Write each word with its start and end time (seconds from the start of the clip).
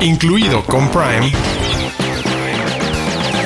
incluido 0.00 0.64
con 0.64 0.88
Prime, 0.90 1.32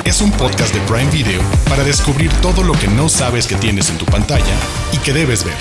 es 0.05 0.21
un 0.21 0.31
podcast 0.31 0.73
de 0.73 0.79
Prime 0.81 1.09
Video 1.09 1.41
para 1.67 1.83
descubrir 1.83 2.31
todo 2.41 2.63
lo 2.63 2.73
que 2.73 2.87
no 2.87 3.09
sabes 3.09 3.47
que 3.47 3.55
tienes 3.55 3.89
en 3.89 3.97
tu 3.97 4.05
pantalla 4.05 4.55
y 4.91 4.97
que 4.97 5.13
debes 5.13 5.43
ver. 5.43 5.55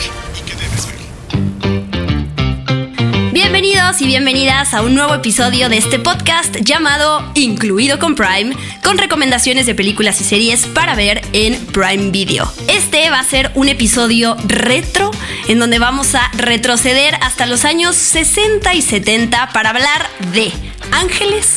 Bienvenidos 3.32 4.00
y 4.00 4.06
bienvenidas 4.06 4.74
a 4.74 4.82
un 4.82 4.94
nuevo 4.94 5.14
episodio 5.14 5.68
de 5.68 5.78
este 5.78 5.98
podcast 5.98 6.56
llamado 6.56 7.30
Incluido 7.34 7.98
con 7.98 8.14
Prime, 8.14 8.54
con 8.82 8.98
recomendaciones 8.98 9.66
de 9.66 9.74
películas 9.74 10.20
y 10.20 10.24
series 10.24 10.66
para 10.66 10.94
ver 10.94 11.22
en 11.32 11.58
Prime 11.66 12.10
Video. 12.10 12.50
Este 12.68 13.08
va 13.10 13.20
a 13.20 13.24
ser 13.24 13.50
un 13.54 13.68
episodio 13.68 14.36
retro 14.46 15.10
en 15.48 15.58
donde 15.58 15.78
vamos 15.78 16.14
a 16.14 16.30
retroceder 16.36 17.14
hasta 17.22 17.46
los 17.46 17.64
años 17.64 17.96
60 17.96 18.74
y 18.74 18.82
70 18.82 19.50
para 19.52 19.70
hablar 19.70 20.08
de 20.32 20.52
ángeles, 20.92 21.56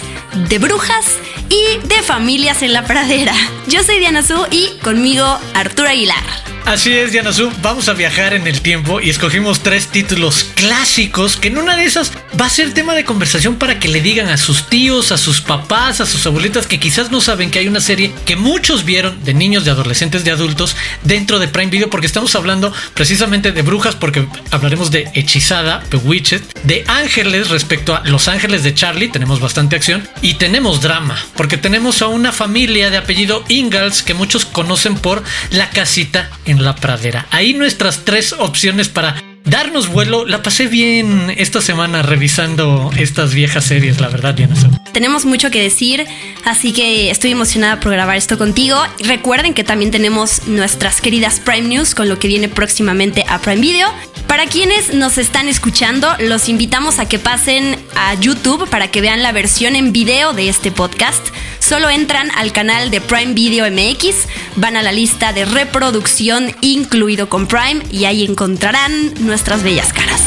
de 0.49 0.57
brujas 0.57 1.17
y 1.49 1.87
de 1.87 2.01
familias 2.01 2.61
en 2.61 2.73
la 2.73 2.83
pradera. 2.85 3.33
Yo 3.67 3.83
soy 3.83 3.99
Diana 3.99 4.23
Su 4.23 4.45
y 4.49 4.77
conmigo 4.83 5.25
Arturo 5.53 5.89
Aguilar. 5.89 6.44
Así 6.65 6.91
es, 6.91 7.11
Diana 7.11 7.31
Su, 7.31 7.51
vamos 7.61 7.89
a 7.89 7.93
viajar 7.93 8.33
en 8.33 8.47
el 8.47 8.59
tiempo 8.61 8.99
y 8.99 9.11
escogimos 9.11 9.61
tres 9.61 9.87
títulos 9.89 10.47
clásicos 10.55 11.37
que 11.37 11.49
en 11.49 11.59
una 11.59 11.75
de 11.75 11.85
esas 11.85 12.11
va 12.41 12.47
a 12.47 12.49
ser 12.49 12.73
tema 12.73 12.95
de 12.95 13.05
conversación 13.05 13.57
para 13.57 13.77
que 13.77 13.87
le 13.87 14.01
digan 14.01 14.29
a 14.29 14.37
sus 14.37 14.67
tíos, 14.67 15.11
a 15.11 15.19
sus 15.19 15.41
papás, 15.41 16.01
a 16.01 16.07
sus 16.07 16.25
abuelitas 16.25 16.65
que 16.65 16.79
quizás 16.79 17.11
no 17.11 17.21
saben 17.21 17.51
que 17.51 17.59
hay 17.59 17.67
una 17.67 17.81
serie 17.81 18.11
que 18.25 18.35
muchos 18.35 18.83
vieron 18.83 19.23
de 19.23 19.35
niños, 19.35 19.63
de 19.63 19.69
adolescentes, 19.69 20.23
de 20.23 20.31
adultos 20.31 20.75
dentro 21.03 21.37
de 21.37 21.47
Prime 21.47 21.69
Video 21.69 21.91
porque 21.91 22.07
estamos 22.07 22.33
hablando 22.35 22.73
precisamente 22.95 23.51
de 23.51 23.61
brujas 23.61 23.93
porque 23.95 24.27
hablaremos 24.49 24.89
de 24.89 25.07
Hechizada, 25.13 25.83
Bewitched, 25.91 26.41
de 26.63 26.83
ángeles 26.87 27.49
respecto 27.51 27.95
a 27.95 28.01
Los 28.05 28.27
Ángeles 28.27 28.63
de 28.63 28.73
Charlie, 28.73 29.09
tenemos 29.09 29.39
bastante 29.39 29.75
acción 29.75 30.09
y 30.23 30.33
tenemos 30.33 30.81
drama 30.81 31.23
porque 31.35 31.57
tenemos 31.57 32.01
a 32.01 32.07
una 32.07 32.31
familia 32.31 32.89
de 32.89 32.97
apellido 32.97 33.45
Ingalls 33.49 34.01
que 34.01 34.15
muchos 34.15 34.45
conocen 34.45 34.95
por 34.95 35.23
La 35.51 35.69
Casita 35.69 36.31
en 36.45 36.54
la 36.63 36.75
pradera. 36.75 37.27
Ahí 37.31 37.53
nuestras 37.53 38.05
tres 38.05 38.33
opciones 38.33 38.89
para 38.89 39.21
darnos 39.45 39.87
vuelo. 39.87 40.25
La 40.25 40.43
pasé 40.43 40.67
bien 40.67 41.33
esta 41.37 41.61
semana 41.61 42.01
revisando 42.01 42.91
estas 42.97 43.33
viejas 43.33 43.65
series, 43.65 44.01
la 44.01 44.09
verdad, 44.09 44.33
Diana. 44.33 44.55
Tenemos 44.91 45.25
mucho 45.25 45.51
que 45.51 45.61
decir, 45.61 46.05
así 46.45 46.73
que 46.73 47.11
estoy 47.11 47.31
emocionada 47.31 47.79
por 47.79 47.91
grabar 47.91 48.17
esto 48.17 48.37
contigo. 48.37 48.77
Recuerden 48.99 49.53
que 49.53 49.63
también 49.63 49.91
tenemos 49.91 50.47
nuestras 50.47 51.01
queridas 51.01 51.39
Prime 51.39 51.67
News 51.67 51.95
con 51.95 52.09
lo 52.09 52.17
que 52.17 52.27
viene 52.27 52.47
próximamente 52.49 53.25
a 53.27 53.39
Prime 53.39 53.61
Video. 53.61 53.89
Para 54.27 54.47
quienes 54.47 54.93
nos 54.93 55.17
están 55.17 55.47
escuchando, 55.49 56.07
los 56.19 56.49
invitamos 56.49 56.99
a 56.99 57.07
que 57.07 57.19
pasen 57.19 57.77
a 57.95 58.15
YouTube 58.15 58.67
para 58.69 58.89
que 58.89 59.01
vean 59.01 59.21
la 59.21 59.31
versión 59.31 59.75
en 59.75 59.91
video 59.91 60.33
de 60.33 60.49
este 60.49 60.71
podcast. 60.71 61.27
Solo 61.67 61.89
entran 61.89 62.29
al 62.35 62.51
canal 62.51 62.91
de 62.91 63.01
Prime 63.01 63.33
Video 63.33 63.65
MX, 63.65 64.27
van 64.55 64.77
a 64.77 64.83
la 64.83 64.91
lista 64.91 65.33
de 65.33 65.45
reproducción 65.45 66.55
incluido 66.61 67.27
con 67.27 67.47
Prime 67.47 67.81
y 67.89 68.05
ahí 68.05 68.23
encontrarán 68.23 69.15
nuestras 69.25 69.63
bellas 69.63 69.91
caras. 69.91 70.21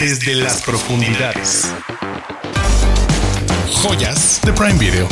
Desde 0.00 0.34
las 0.34 0.62
profundidades. 0.62 1.72
Joyas 3.82 4.40
de 4.46 4.52
Prime 4.54 4.78
Video. 4.78 5.06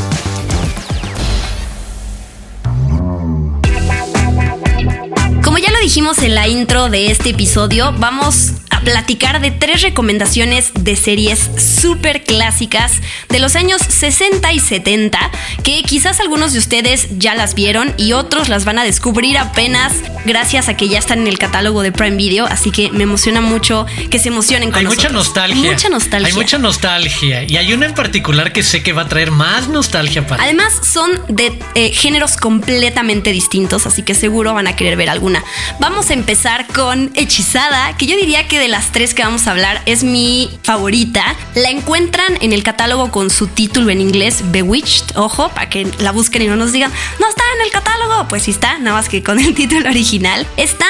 Como 5.44 5.58
ya 5.58 5.70
lo 5.70 5.80
dijimos 5.80 6.16
en 6.22 6.34
la 6.34 6.48
intro 6.48 6.88
de 6.88 7.10
este 7.10 7.30
episodio, 7.30 7.92
vamos 7.98 8.52
platicar 8.90 9.40
de 9.40 9.52
tres 9.52 9.82
recomendaciones 9.82 10.72
de 10.74 10.96
series 10.96 11.48
súper 11.56 12.24
clásicas 12.24 12.94
de 13.28 13.38
los 13.38 13.54
años 13.54 13.80
60 13.82 14.52
y 14.52 14.58
70 14.58 15.30
que 15.62 15.82
quizás 15.84 16.18
algunos 16.18 16.52
de 16.52 16.58
ustedes 16.58 17.06
ya 17.16 17.36
las 17.36 17.54
vieron 17.54 17.94
y 17.96 18.14
otros 18.14 18.48
las 18.48 18.64
van 18.64 18.80
a 18.80 18.84
descubrir 18.84 19.38
apenas 19.38 19.92
gracias 20.24 20.68
a 20.68 20.76
que 20.76 20.88
ya 20.88 20.98
están 20.98 21.20
en 21.20 21.28
el 21.28 21.38
catálogo 21.38 21.82
de 21.82 21.92
Prime 21.92 22.16
Video, 22.16 22.46
así 22.46 22.72
que 22.72 22.90
me 22.90 23.04
emociona 23.04 23.40
mucho 23.40 23.86
que 24.10 24.18
se 24.18 24.28
emocionen 24.28 24.70
con 24.70 24.80
Hay 24.80 24.86
mucha 24.86 25.08
nostalgia. 25.08 25.70
Mucha 25.70 25.88
nostalgia. 25.88 26.28
Hay 26.28 26.34
mucha 26.34 26.58
nostalgia 26.58 27.44
y 27.44 27.56
hay 27.56 27.72
una 27.72 27.86
en 27.86 27.94
particular 27.94 28.52
que 28.52 28.64
sé 28.64 28.82
que 28.82 28.92
va 28.92 29.02
a 29.02 29.08
traer 29.08 29.30
más 29.30 29.68
nostalgia 29.68 30.26
para. 30.26 30.42
Además 30.42 30.74
son 30.82 31.10
de 31.28 31.58
eh, 31.74 31.92
géneros 31.92 32.36
completamente 32.36 33.30
distintos, 33.30 33.86
así 33.86 34.02
que 34.02 34.14
seguro 34.14 34.52
van 34.52 34.66
a 34.66 34.74
querer 34.74 34.96
ver 34.96 35.10
alguna. 35.10 35.44
Vamos 35.78 36.10
a 36.10 36.14
empezar 36.14 36.66
con 36.66 37.12
Hechizada, 37.14 37.96
que 37.96 38.06
yo 38.06 38.16
diría 38.16 38.48
que 38.48 38.58
de 38.58 38.68
las 38.68 38.79
tres 38.92 39.14
que 39.14 39.22
vamos 39.22 39.46
a 39.46 39.52
hablar 39.52 39.82
es 39.86 40.02
mi 40.02 40.50
favorita. 40.62 41.36
La 41.54 41.70
encuentran 41.70 42.36
en 42.40 42.52
el 42.52 42.62
catálogo 42.62 43.10
con 43.10 43.30
su 43.30 43.46
título 43.46 43.90
en 43.90 44.00
inglés, 44.00 44.42
Bewitched. 44.50 45.16
Ojo, 45.16 45.48
para 45.50 45.68
que 45.68 45.86
la 45.98 46.12
busquen 46.12 46.42
y 46.42 46.46
no 46.46 46.56
nos 46.56 46.72
digan, 46.72 46.92
no 47.18 47.28
está 47.28 47.42
en 47.56 47.66
el 47.66 47.70
catálogo. 47.70 48.28
Pues 48.28 48.44
sí 48.44 48.50
está, 48.50 48.78
nada 48.78 48.96
más 48.96 49.08
que 49.08 49.22
con 49.22 49.38
el 49.38 49.54
título 49.54 49.88
original. 49.88 50.46
Están 50.56 50.88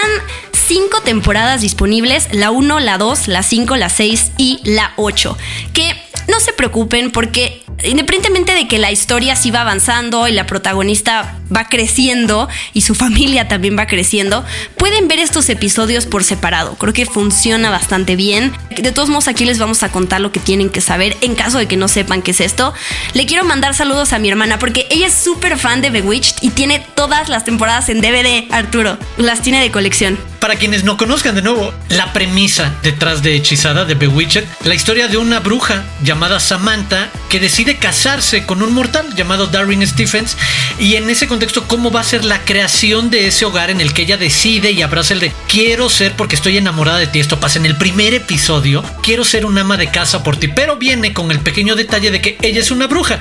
cinco 0.52 1.00
temporadas 1.02 1.60
disponibles, 1.60 2.28
la 2.32 2.50
1, 2.50 2.80
la 2.80 2.98
2, 2.98 3.28
la 3.28 3.42
5, 3.42 3.76
la 3.76 3.88
6 3.88 4.32
y 4.38 4.60
la 4.64 4.92
8. 4.96 5.36
Que 5.72 5.96
no 6.28 6.38
se 6.40 6.52
preocupen 6.52 7.10
porque 7.10 7.62
independientemente 7.82 8.54
de 8.54 8.68
que 8.68 8.78
la 8.78 8.92
historia 8.92 9.36
sí 9.36 9.50
va 9.50 9.62
avanzando 9.62 10.28
y 10.28 10.32
la 10.32 10.46
protagonista 10.46 11.39
va 11.54 11.68
creciendo 11.68 12.48
y 12.72 12.82
su 12.82 12.94
familia 12.94 13.48
también 13.48 13.76
va 13.78 13.86
creciendo, 13.86 14.44
pueden 14.76 15.08
ver 15.08 15.18
estos 15.18 15.48
episodios 15.48 16.06
por 16.06 16.24
separado. 16.24 16.76
Creo 16.76 16.92
que 16.92 17.06
funciona 17.06 17.70
bastante 17.70 18.16
bien. 18.16 18.52
De 18.76 18.92
todos 18.92 19.08
modos, 19.08 19.28
aquí 19.28 19.44
les 19.44 19.58
vamos 19.58 19.82
a 19.82 19.90
contar 19.90 20.20
lo 20.20 20.32
que 20.32 20.40
tienen 20.40 20.70
que 20.70 20.80
saber 20.80 21.16
en 21.20 21.34
caso 21.34 21.58
de 21.58 21.66
que 21.66 21.76
no 21.76 21.88
sepan 21.88 22.22
qué 22.22 22.30
es 22.30 22.40
esto. 22.40 22.72
Le 23.14 23.26
quiero 23.26 23.44
mandar 23.44 23.74
saludos 23.74 24.12
a 24.12 24.18
mi 24.18 24.28
hermana 24.28 24.58
porque 24.58 24.86
ella 24.90 25.06
es 25.06 25.14
súper 25.14 25.58
fan 25.58 25.80
de 25.80 25.90
Bewitched 25.90 26.36
y 26.40 26.50
tiene 26.50 26.84
todas 26.94 27.28
las 27.28 27.44
temporadas 27.44 27.88
en 27.88 28.00
DVD, 28.00 28.46
Arturo. 28.50 28.98
Las 29.16 29.42
tiene 29.42 29.60
de 29.60 29.70
colección. 29.70 30.18
Para 30.40 30.56
quienes 30.56 30.84
no 30.84 30.96
conozcan 30.96 31.34
de 31.34 31.42
nuevo 31.42 31.72
la 31.88 32.12
premisa 32.12 32.74
detrás 32.82 33.22
de 33.22 33.36
Hechizada 33.36 33.84
de 33.84 33.94
Bewitched, 33.94 34.44
la 34.64 34.74
historia 34.74 35.08
de 35.08 35.18
una 35.18 35.40
bruja 35.40 35.84
llamada 36.02 36.40
Samantha 36.40 37.10
que 37.30 37.40
decide 37.40 37.78
casarse 37.78 38.44
con 38.44 38.60
un 38.60 38.74
mortal 38.74 39.14
llamado 39.14 39.46
Darwin 39.46 39.86
Stephens 39.86 40.36
y 40.80 40.96
en 40.96 41.08
ese 41.08 41.28
contexto 41.28 41.68
cómo 41.68 41.92
va 41.92 42.00
a 42.00 42.04
ser 42.04 42.24
la 42.24 42.44
creación 42.44 43.08
de 43.08 43.28
ese 43.28 43.44
hogar 43.44 43.70
en 43.70 43.80
el 43.80 43.94
que 43.94 44.02
ella 44.02 44.16
decide 44.16 44.72
y 44.72 44.82
abraza 44.82 45.14
el 45.14 45.20
de 45.20 45.32
quiero 45.48 45.88
ser 45.88 46.16
porque 46.16 46.34
estoy 46.34 46.56
enamorada 46.56 46.98
de 46.98 47.06
ti. 47.06 47.20
Esto 47.20 47.38
pasa 47.38 47.60
en 47.60 47.66
el 47.66 47.76
primer 47.76 48.14
episodio, 48.14 48.84
quiero 49.02 49.24
ser 49.24 49.46
un 49.46 49.56
ama 49.56 49.76
de 49.76 49.92
casa 49.92 50.24
por 50.24 50.36
ti, 50.36 50.48
pero 50.48 50.76
viene 50.76 51.12
con 51.12 51.30
el 51.30 51.38
pequeño 51.38 51.76
detalle 51.76 52.10
de 52.10 52.20
que 52.20 52.36
ella 52.42 52.60
es 52.60 52.72
una 52.72 52.88
bruja. 52.88 53.20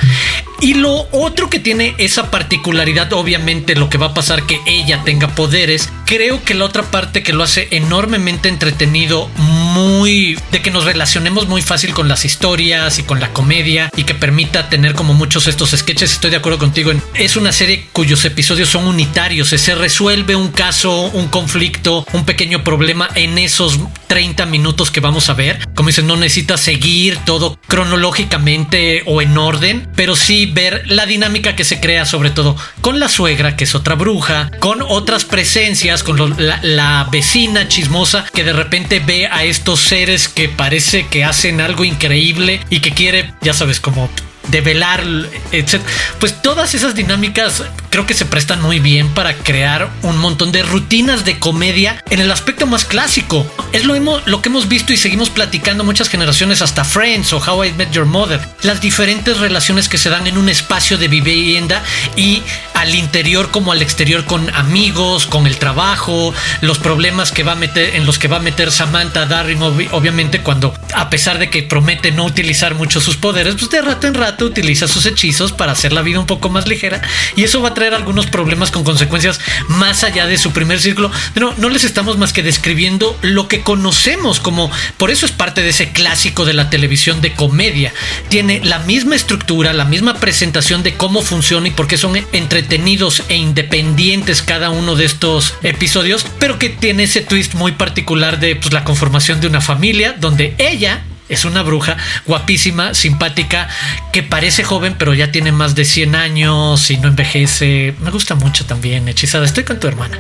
Y 0.62 0.74
lo 0.74 1.08
otro 1.12 1.50
que 1.50 1.59
tiene 1.59 1.96
esa 2.00 2.31
particularidad, 2.31 3.14
obviamente 3.14 3.76
lo 3.76 3.90
que 3.90 3.97
va 3.97 4.08
a 4.08 4.14
pasar 4.14 4.46
que 4.46 4.59
ella 4.66 5.03
tenga 5.06 5.30
poderes, 5.30 5.90
creo 6.06 6.44
que 6.44 6.53
la 6.53 6.66
otra 6.66 6.84
parte 6.84 7.24
que 7.24 7.31
lo 7.31 7.44
hace 7.44 7.68
enormemente 7.72 8.50
entretenido, 8.50 9.30
muy 9.38 10.38
de 10.52 10.62
que 10.62 10.72
nos 10.72 10.84
relacionemos 10.84 11.47
muy 11.47 11.62
fácil 11.62 11.94
con 11.94 12.09
las 12.09 12.26
historias 12.26 13.00
y 13.00 13.03
con 13.03 13.20
la 13.20 13.31
comedia 13.31 13.90
y 14.00 14.06
que 14.06 14.14
permita 14.14 14.70
tener 14.70 14.94
como 14.94 15.14
muchos 15.14 15.48
estos 15.48 15.72
sketches. 15.72 16.14
Estoy 16.14 16.32
de 16.32 16.38
acuerdo 16.38 16.58
contigo. 16.58 16.94
es 17.16 17.36
una 17.36 17.52
serie 17.52 17.86
cuyos 17.92 18.24
episodios 18.24 18.70
son 18.70 18.88
unitarios. 18.88 19.50
Se 19.50 19.76
resuelve 19.76 20.38
un 20.38 20.54
caso, 20.54 21.02
un 21.02 21.28
conflicto, 21.28 22.06
un 22.14 22.24
pequeño 22.24 22.64
problema 22.64 23.09
en 23.16 23.38
esos 23.38 23.78
30 24.09 24.47
minutos 24.47 24.90
que 24.92 25.00
vamos 25.00 25.30
a 25.30 25.36
ver. 25.36 25.59
Como 25.75 25.88
dicen, 25.88 26.08
no 26.08 26.18
necesita 26.18 26.58
seguir 26.58 27.18
todo 27.25 27.58
cronológicamente 27.68 29.03
o 29.06 29.22
en 29.22 29.38
orden, 29.38 29.88
pero 29.96 30.16
sí 30.16 30.47
ver 30.47 30.84
la 30.88 31.06
dinámica 31.06 31.56
que 31.56 31.64
se 31.64 31.80
crea, 31.80 32.06
sobre 32.06 32.31
todo 32.31 32.58
con 32.81 33.00
la 33.00 33.08
suegra, 33.08 33.56
que 33.56 33.64
es 33.64 33.75
otra 33.75 33.96
bruja, 33.96 34.50
con 34.59 34.81
otras 34.81 35.25
presencias, 35.25 36.03
con 36.03 36.36
la 36.38 37.08
vecina 37.12 37.68
chismosa 37.68 38.25
que 38.34 38.44
de 38.44 38.53
repente 38.53 39.00
ve 39.00 39.28
a 39.28 39.44
estos 39.44 39.80
seres 39.80 40.28
que 40.28 40.50
parece 40.50 41.08
que 41.08 41.23
hacen 41.23 41.61
algo 41.61 41.85
increíble 41.85 42.61
y 42.70 42.79
que 42.79 42.91
quiere, 42.91 43.34
ya 43.41 43.53
sabes, 43.53 43.79
como 43.79 44.09
develar, 44.49 45.03
etc. 45.51 45.81
Pues 46.19 46.41
todas 46.41 46.75
esas 46.75 46.96
dinámicas 46.96 47.63
creo 47.90 48.05
que 48.05 48.13
se 48.13 48.25
prestan 48.25 48.61
muy 48.61 48.79
bien 48.79 49.09
para 49.09 49.35
crear 49.35 49.90
un 50.03 50.17
montón 50.17 50.51
de 50.51 50.63
rutinas 50.63 51.25
de 51.25 51.40
comedia 51.40 52.03
en 52.09 52.19
el 52.19 52.31
aspecto 52.31 52.67
más 52.67 52.85
clásico. 52.85 53.46
Es 53.72 53.85
lo, 53.85 53.93
mismo, 53.93 54.22
lo 54.25 54.41
que 54.41 54.49
hemos 54.49 54.67
visto 54.67 54.93
y 54.93 54.97
seguimos 54.97 55.29
platicando 55.29 55.84
muchas 55.84 56.09
generaciones 56.09 56.61
hasta 56.61 56.84
Friends 56.84 57.34
o 57.34 57.37
How 57.37 57.66
I 57.66 57.73
Met 57.73 57.91
Your 57.91 58.05
Mother. 58.05 58.40
Las 58.63 58.81
diferentes 58.81 59.37
relaciones 59.37 59.90
que 59.90 59.97
se 59.97 60.09
dan 60.09 60.28
en 60.28 60.37
un 60.37 60.49
espacio 60.49 60.97
de 60.97 61.07
vivienda 61.07 61.84
y 62.16 62.43
al 62.73 62.96
interior 62.96 63.51
como 63.51 63.72
al 63.72 63.81
exterior 63.81 64.25
con 64.25 64.53
amigos, 64.55 65.25
con 65.25 65.47
el 65.47 65.57
trabajo, 65.57 66.34
los 66.61 66.79
problemas 66.79 67.31
que 67.31 67.43
va 67.43 67.53
a 67.53 67.55
meter 67.55 67.96
en 67.96 68.05
los 68.05 68.19
que 68.19 68.28
va 68.28 68.37
a 68.37 68.41
meter 68.41 68.72
Samantha 68.72 69.25
Darwin 69.25 69.61
obviamente 69.91 70.41
cuando 70.41 70.73
a 70.93 71.09
pesar 71.09 71.40
de 71.40 71.49
que 71.49 71.63
promete 71.63 72.11
no 72.11 72.25
utilizar 72.25 72.75
mucho 72.75 73.01
sus 73.01 73.17
poderes, 73.17 73.55
pues 73.55 73.69
de 73.69 73.81
rato 73.81 74.07
en 74.07 74.13
rato 74.13 74.39
utiliza 74.46 74.88
sus 74.88 75.06
hechizos 75.06 75.52
para 75.52 75.72
hacer 75.72 75.94
la 75.94 76.02
vida 76.02 76.20
un 76.20 76.26
poco 76.26 76.50
más 76.50 76.68
ligera 76.68 77.02
y 77.36 77.44
eso 77.44 77.62
va 77.62 77.70
a 77.70 77.74
traer 77.74 77.94
algunos 77.94 78.28
problemas 78.28 78.72
con 78.72 78.84
consecuencias 78.84 79.40
más 79.68 80.03
allá 80.03 80.28
de 80.28 80.38
su 80.38 80.52
primer 80.52 80.80
círculo. 80.80 81.12
No, 81.36 81.53
no 81.58 81.70
les 81.70 81.84
estamos 81.84 82.18
más 82.18 82.34
que 82.34 82.44
describiendo 82.44 83.18
lo 83.22 83.47
que 83.47 83.62
conocemos 83.62 84.40
como, 84.40 84.72
por 84.97 85.12
eso 85.12 85.26
es 85.26 85.32
parte 85.32 85.62
de 85.62 85.70
ese 85.70 85.91
clásico 85.91 86.46
de 86.46 86.53
la 86.53 86.70
televisión 86.70 87.22
de 87.22 87.34
comedia. 87.34 87.94
Tiene 88.30 88.62
la 88.64 88.80
misma 88.80 89.16
estructura, 89.16 89.74
la 89.74 89.86
misma 89.86 90.16
presentación 90.16 90.84
de 90.84 90.96
cómo 90.96 91.22
funciona 91.22 91.68
y 91.68 91.72
por 91.72 91.88
qué 91.88 91.97
son 91.97 92.16
entretenidos 92.32 93.24
e 93.30 93.35
independientes 93.35 94.42
cada 94.42 94.70
uno 94.70 94.96
de 94.96 95.06
estos 95.06 95.53
episodios, 95.64 96.26
pero 96.40 96.59
que 96.59 96.70
tiene 96.70 97.03
ese 97.03 97.22
twist 97.22 97.53
muy 97.53 97.74
particular 97.74 98.40
de 98.40 98.56
pues, 98.56 98.74
la 98.74 98.84
conformación 98.84 99.42
de 99.42 99.47
una 99.47 99.62
familia 99.62 100.16
donde 100.20 100.56
ella 100.58 101.03
es 101.29 101.46
una 101.46 101.61
bruja 101.61 101.96
guapísima, 102.26 102.93
simpática, 102.93 103.70
que 104.11 104.23
parece 104.23 104.64
joven, 104.64 104.96
pero 104.97 105.14
ya 105.14 105.31
tiene 105.31 105.52
más 105.52 105.76
de 105.76 105.85
100 105.85 106.16
años 106.16 106.90
y 106.90 106.97
no 106.97 107.08
envejece. 107.08 107.96
Me 107.99 108.11
gusta 108.11 108.35
mucho 108.35 108.66
también, 108.66 109.08
hechizada. 109.08 109.46
Estoy 109.46 109.64
con 109.64 109.79
tu 109.79 109.87
hermana. 109.87 110.20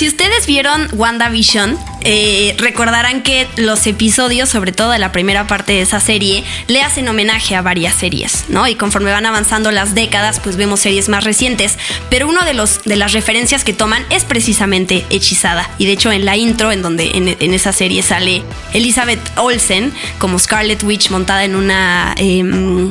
Si 0.00 0.08
ustedes 0.08 0.46
vieron 0.46 0.88
WandaVision, 0.94 1.78
eh, 2.00 2.54
recordarán 2.56 3.22
que 3.22 3.46
los 3.56 3.86
episodios, 3.86 4.48
sobre 4.48 4.72
todo 4.72 4.92
de 4.92 4.98
la 4.98 5.12
primera 5.12 5.46
parte 5.46 5.74
de 5.74 5.82
esa 5.82 6.00
serie, 6.00 6.42
le 6.68 6.80
hacen 6.80 7.06
homenaje 7.06 7.54
a 7.54 7.60
varias 7.60 7.96
series, 7.96 8.46
¿no? 8.48 8.66
Y 8.66 8.76
conforme 8.76 9.10
van 9.10 9.26
avanzando 9.26 9.70
las 9.70 9.94
décadas, 9.94 10.40
pues 10.40 10.56
vemos 10.56 10.80
series 10.80 11.10
más 11.10 11.24
recientes. 11.24 11.76
Pero 12.08 12.28
uno 12.28 12.46
de 12.46 12.54
de 12.86 12.96
las 12.96 13.12
referencias 13.12 13.62
que 13.62 13.74
toman 13.74 14.02
es 14.08 14.24
precisamente 14.24 15.04
Hechizada. 15.10 15.68
Y 15.76 15.84
de 15.84 15.92
hecho, 15.92 16.10
en 16.10 16.24
la 16.24 16.34
intro, 16.38 16.72
en 16.72 16.80
donde 16.80 17.36
en, 17.38 17.52
esa 17.52 17.74
serie 17.74 18.02
sale 18.02 18.42
Elizabeth 18.72 19.20
Olsen 19.36 19.92
como 20.16 20.38
Scarlet 20.38 20.82
Witch 20.82 21.10
montada 21.10 21.44
en 21.44 21.56
una 21.56 22.14
em, 22.16 22.90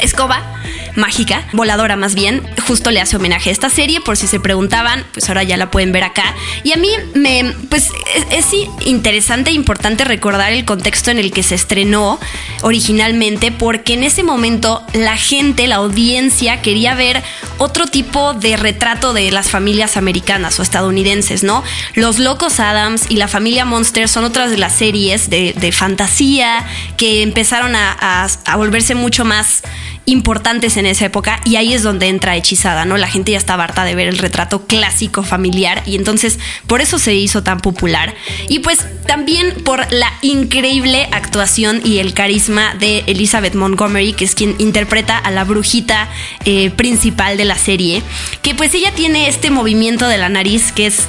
escoba 0.00 0.60
mágica, 0.96 1.44
voladora 1.52 1.96
más 1.96 2.14
bien, 2.14 2.42
justo 2.66 2.90
le 2.90 3.00
hace 3.00 3.16
homenaje 3.16 3.50
a 3.50 3.52
esta 3.52 3.70
serie, 3.70 4.00
por 4.00 4.16
si 4.16 4.26
se 4.26 4.40
preguntaban, 4.40 5.04
pues 5.12 5.28
ahora 5.28 5.42
ya 5.42 5.56
la 5.56 5.70
pueden 5.70 5.92
ver 5.92 6.04
acá. 6.04 6.34
Y 6.64 6.72
a 6.72 6.76
mí 6.76 6.90
me, 7.14 7.54
pues 7.68 7.90
es, 8.30 8.46
interesante 8.84 9.50
e 9.50 9.54
importante 9.54 10.04
recordar 10.04 10.52
el 10.52 10.64
contexto 10.64 11.10
en 11.10 11.18
el 11.18 11.32
que 11.32 11.42
se 11.42 11.54
estrenó 11.54 12.18
originalmente, 12.62 13.52
porque 13.52 13.94
en 13.94 14.04
ese 14.04 14.22
momento 14.22 14.84
la 14.92 15.16
gente, 15.16 15.66
la 15.66 15.76
audiencia 15.76 16.62
quería 16.62 16.94
ver 16.94 17.22
otro 17.58 17.86
tipo 17.86 18.34
de 18.34 18.56
retrato 18.56 19.12
de 19.12 19.30
las 19.30 19.48
familias 19.50 19.96
americanas 19.96 20.58
o 20.58 20.62
estadounidenses, 20.62 21.42
¿no? 21.42 21.62
Los 21.94 22.18
Locos 22.18 22.58
Adams 22.58 23.06
y 23.08 23.16
la 23.16 23.28
familia 23.28 23.64
Monster 23.64 24.08
son 24.08 24.24
otras 24.24 24.50
de 24.50 24.58
las 24.58 24.74
series 24.74 25.30
de, 25.30 25.70
fantasía 25.70 26.66
que 26.96 27.22
empezaron 27.22 27.76
a, 27.76 28.26
a 28.26 28.56
volverse 28.56 28.96
mucho 28.96 29.24
más 29.24 29.62
importantes 30.06 30.76
en 30.76 30.86
esa 30.86 31.04
época 31.06 31.40
y 31.44 31.56
ahí 31.56 31.74
es 31.74 31.82
donde 31.82 32.08
entra 32.08 32.36
hechizada, 32.36 32.84
¿no? 32.84 32.96
La 32.96 33.08
gente 33.08 33.32
ya 33.32 33.38
estaba 33.38 33.64
harta 33.64 33.84
de 33.84 33.94
ver 33.94 34.08
el 34.08 34.18
retrato 34.18 34.66
clásico 34.66 35.22
familiar 35.22 35.82
y 35.86 35.94
entonces 35.94 36.38
por 36.66 36.80
eso 36.80 36.98
se 36.98 37.14
hizo 37.14 37.42
tan 37.42 37.60
popular. 37.60 38.14
Y 38.48 38.60
pues 38.60 38.86
también 39.06 39.54
por 39.64 39.90
la 39.92 40.12
increíble 40.22 41.08
actuación 41.12 41.80
y 41.84 41.98
el 41.98 42.14
carisma 42.14 42.74
de 42.74 43.04
Elizabeth 43.06 43.54
Montgomery, 43.54 44.12
que 44.12 44.24
es 44.24 44.34
quien 44.34 44.54
interpreta 44.58 45.18
a 45.18 45.30
la 45.30 45.44
brujita 45.44 46.08
eh, 46.44 46.70
principal 46.70 47.36
de 47.36 47.44
la 47.44 47.56
serie, 47.56 48.02
que 48.42 48.54
pues 48.54 48.74
ella 48.74 48.92
tiene 48.92 49.28
este 49.28 49.50
movimiento 49.50 50.08
de 50.08 50.18
la 50.18 50.28
nariz 50.28 50.72
que 50.72 50.86
es 50.86 51.04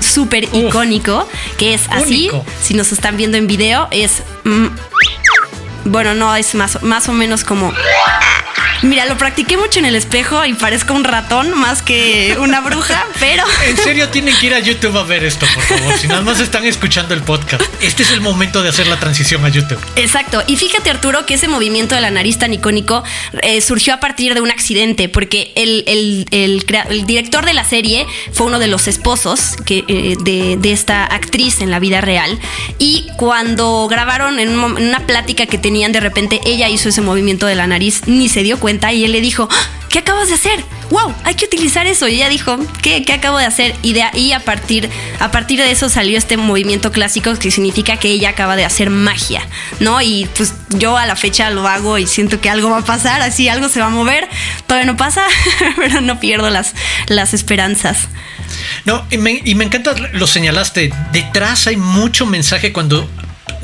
súper 0.00 0.44
icónico, 0.52 1.28
que 1.58 1.74
es 1.74 1.82
así, 1.90 2.30
si 2.62 2.74
nos 2.74 2.92
están 2.92 3.16
viendo 3.16 3.36
en 3.36 3.46
video, 3.46 3.88
es... 3.90 4.22
Mm, 4.44 4.68
bueno, 5.84 6.14
no, 6.14 6.34
es 6.34 6.54
más, 6.54 6.82
más 6.82 7.08
o 7.08 7.12
menos 7.12 7.44
como... 7.44 7.72
Mira, 8.82 9.06
lo 9.06 9.16
practiqué 9.16 9.56
mucho 9.56 9.78
en 9.78 9.86
el 9.86 9.94
espejo 9.94 10.44
y 10.44 10.54
parezco 10.54 10.94
un 10.94 11.04
ratón 11.04 11.58
más 11.58 11.82
que 11.82 12.36
una 12.38 12.60
bruja, 12.60 13.06
pero. 13.20 13.44
En 13.66 13.76
serio, 13.76 14.08
tienen 14.10 14.36
que 14.36 14.46
ir 14.46 14.54
a 14.54 14.58
YouTube 14.58 14.96
a 14.98 15.04
ver 15.04 15.24
esto, 15.24 15.46
por 15.54 15.62
favor. 15.62 15.98
Si 15.98 16.06
nada 16.06 16.20
más 16.22 16.40
están 16.40 16.64
escuchando 16.66 17.14
el 17.14 17.22
podcast, 17.22 17.62
este 17.80 18.02
es 18.02 18.10
el 18.10 18.20
momento 18.20 18.62
de 18.62 18.68
hacer 18.68 18.86
la 18.86 18.98
transición 19.00 19.44
a 19.44 19.48
YouTube. 19.48 19.78
Exacto. 19.96 20.42
Y 20.46 20.56
fíjate, 20.56 20.90
Arturo, 20.90 21.24
que 21.26 21.34
ese 21.34 21.48
movimiento 21.48 21.94
de 21.94 22.00
la 22.00 22.10
nariz 22.10 22.38
tan 22.38 22.52
icónico 22.52 23.02
eh, 23.42 23.60
surgió 23.60 23.94
a 23.94 24.00
partir 24.00 24.34
de 24.34 24.40
un 24.40 24.50
accidente, 24.50 25.08
porque 25.08 25.52
el, 25.54 26.26
director 27.06 27.46
de 27.46 27.54
la 27.54 27.64
serie 27.64 28.06
fue 28.32 28.46
uno 28.46 28.58
de 28.58 28.66
los 28.66 28.88
esposos 28.88 29.56
que, 29.64 29.84
eh, 29.88 30.16
de, 30.20 30.72
esta 30.72 31.04
actriz 31.04 31.60
en 31.60 31.70
la 31.70 31.78
vida 31.78 32.00
real. 32.00 32.38
Y 32.78 33.06
cuando 33.16 33.86
grabaron 33.88 34.40
en, 34.40 34.50
en 34.50 34.88
una 34.88 35.06
plática 35.06 35.46
que 35.46 35.56
tenían, 35.56 35.92
de 35.92 36.00
repente 36.00 36.40
ella 36.44 36.68
hizo 36.68 36.88
ese 36.88 37.00
movimiento 37.00 37.46
de 37.46 37.54
la 37.54 37.66
nariz, 37.66 38.02
ni 38.06 38.28
se 38.28 38.42
dio 38.42 38.58
cuenta 38.58 38.63
y 38.92 39.04
él 39.04 39.12
le 39.12 39.20
dijo. 39.20 39.48
¿qué 39.94 40.00
acabas 40.00 40.26
de 40.26 40.34
hacer? 40.34 40.58
¡Wow! 40.90 41.14
Hay 41.22 41.36
que 41.36 41.44
utilizar 41.44 41.86
eso. 41.86 42.08
Y 42.08 42.16
ella 42.16 42.28
dijo, 42.28 42.58
¿qué, 42.82 43.04
¿qué, 43.04 43.12
acabo 43.12 43.38
de 43.38 43.44
hacer? 43.44 43.76
Y 43.82 43.92
de 43.92 44.02
ahí 44.02 44.32
a 44.32 44.40
partir, 44.40 44.90
a 45.20 45.30
partir 45.30 45.60
de 45.60 45.70
eso 45.70 45.88
salió 45.88 46.18
este 46.18 46.36
movimiento 46.36 46.90
clásico 46.90 47.32
que 47.38 47.52
significa 47.52 47.96
que 47.96 48.08
ella 48.08 48.30
acaba 48.30 48.56
de 48.56 48.64
hacer 48.64 48.90
magia, 48.90 49.46
¿no? 49.78 50.02
Y 50.02 50.28
pues 50.36 50.52
yo 50.70 50.98
a 50.98 51.06
la 51.06 51.14
fecha 51.14 51.48
lo 51.50 51.68
hago 51.68 51.96
y 51.98 52.08
siento 52.08 52.40
que 52.40 52.50
algo 52.50 52.70
va 52.70 52.78
a 52.78 52.84
pasar, 52.84 53.22
así 53.22 53.48
algo 53.48 53.68
se 53.68 53.78
va 53.78 53.86
a 53.86 53.90
mover. 53.90 54.28
Todavía 54.66 54.90
no 54.90 54.96
pasa, 54.96 55.24
pero 55.76 56.00
no 56.00 56.18
pierdo 56.18 56.50
las, 56.50 56.74
las 57.06 57.32
esperanzas. 57.32 58.08
No, 58.84 59.06
y 59.12 59.18
me, 59.18 59.42
y 59.44 59.54
me 59.54 59.66
encanta, 59.66 59.94
lo 60.12 60.26
señalaste, 60.26 60.92
detrás 61.12 61.68
hay 61.68 61.76
mucho 61.76 62.26
mensaje 62.26 62.72
cuando 62.72 63.08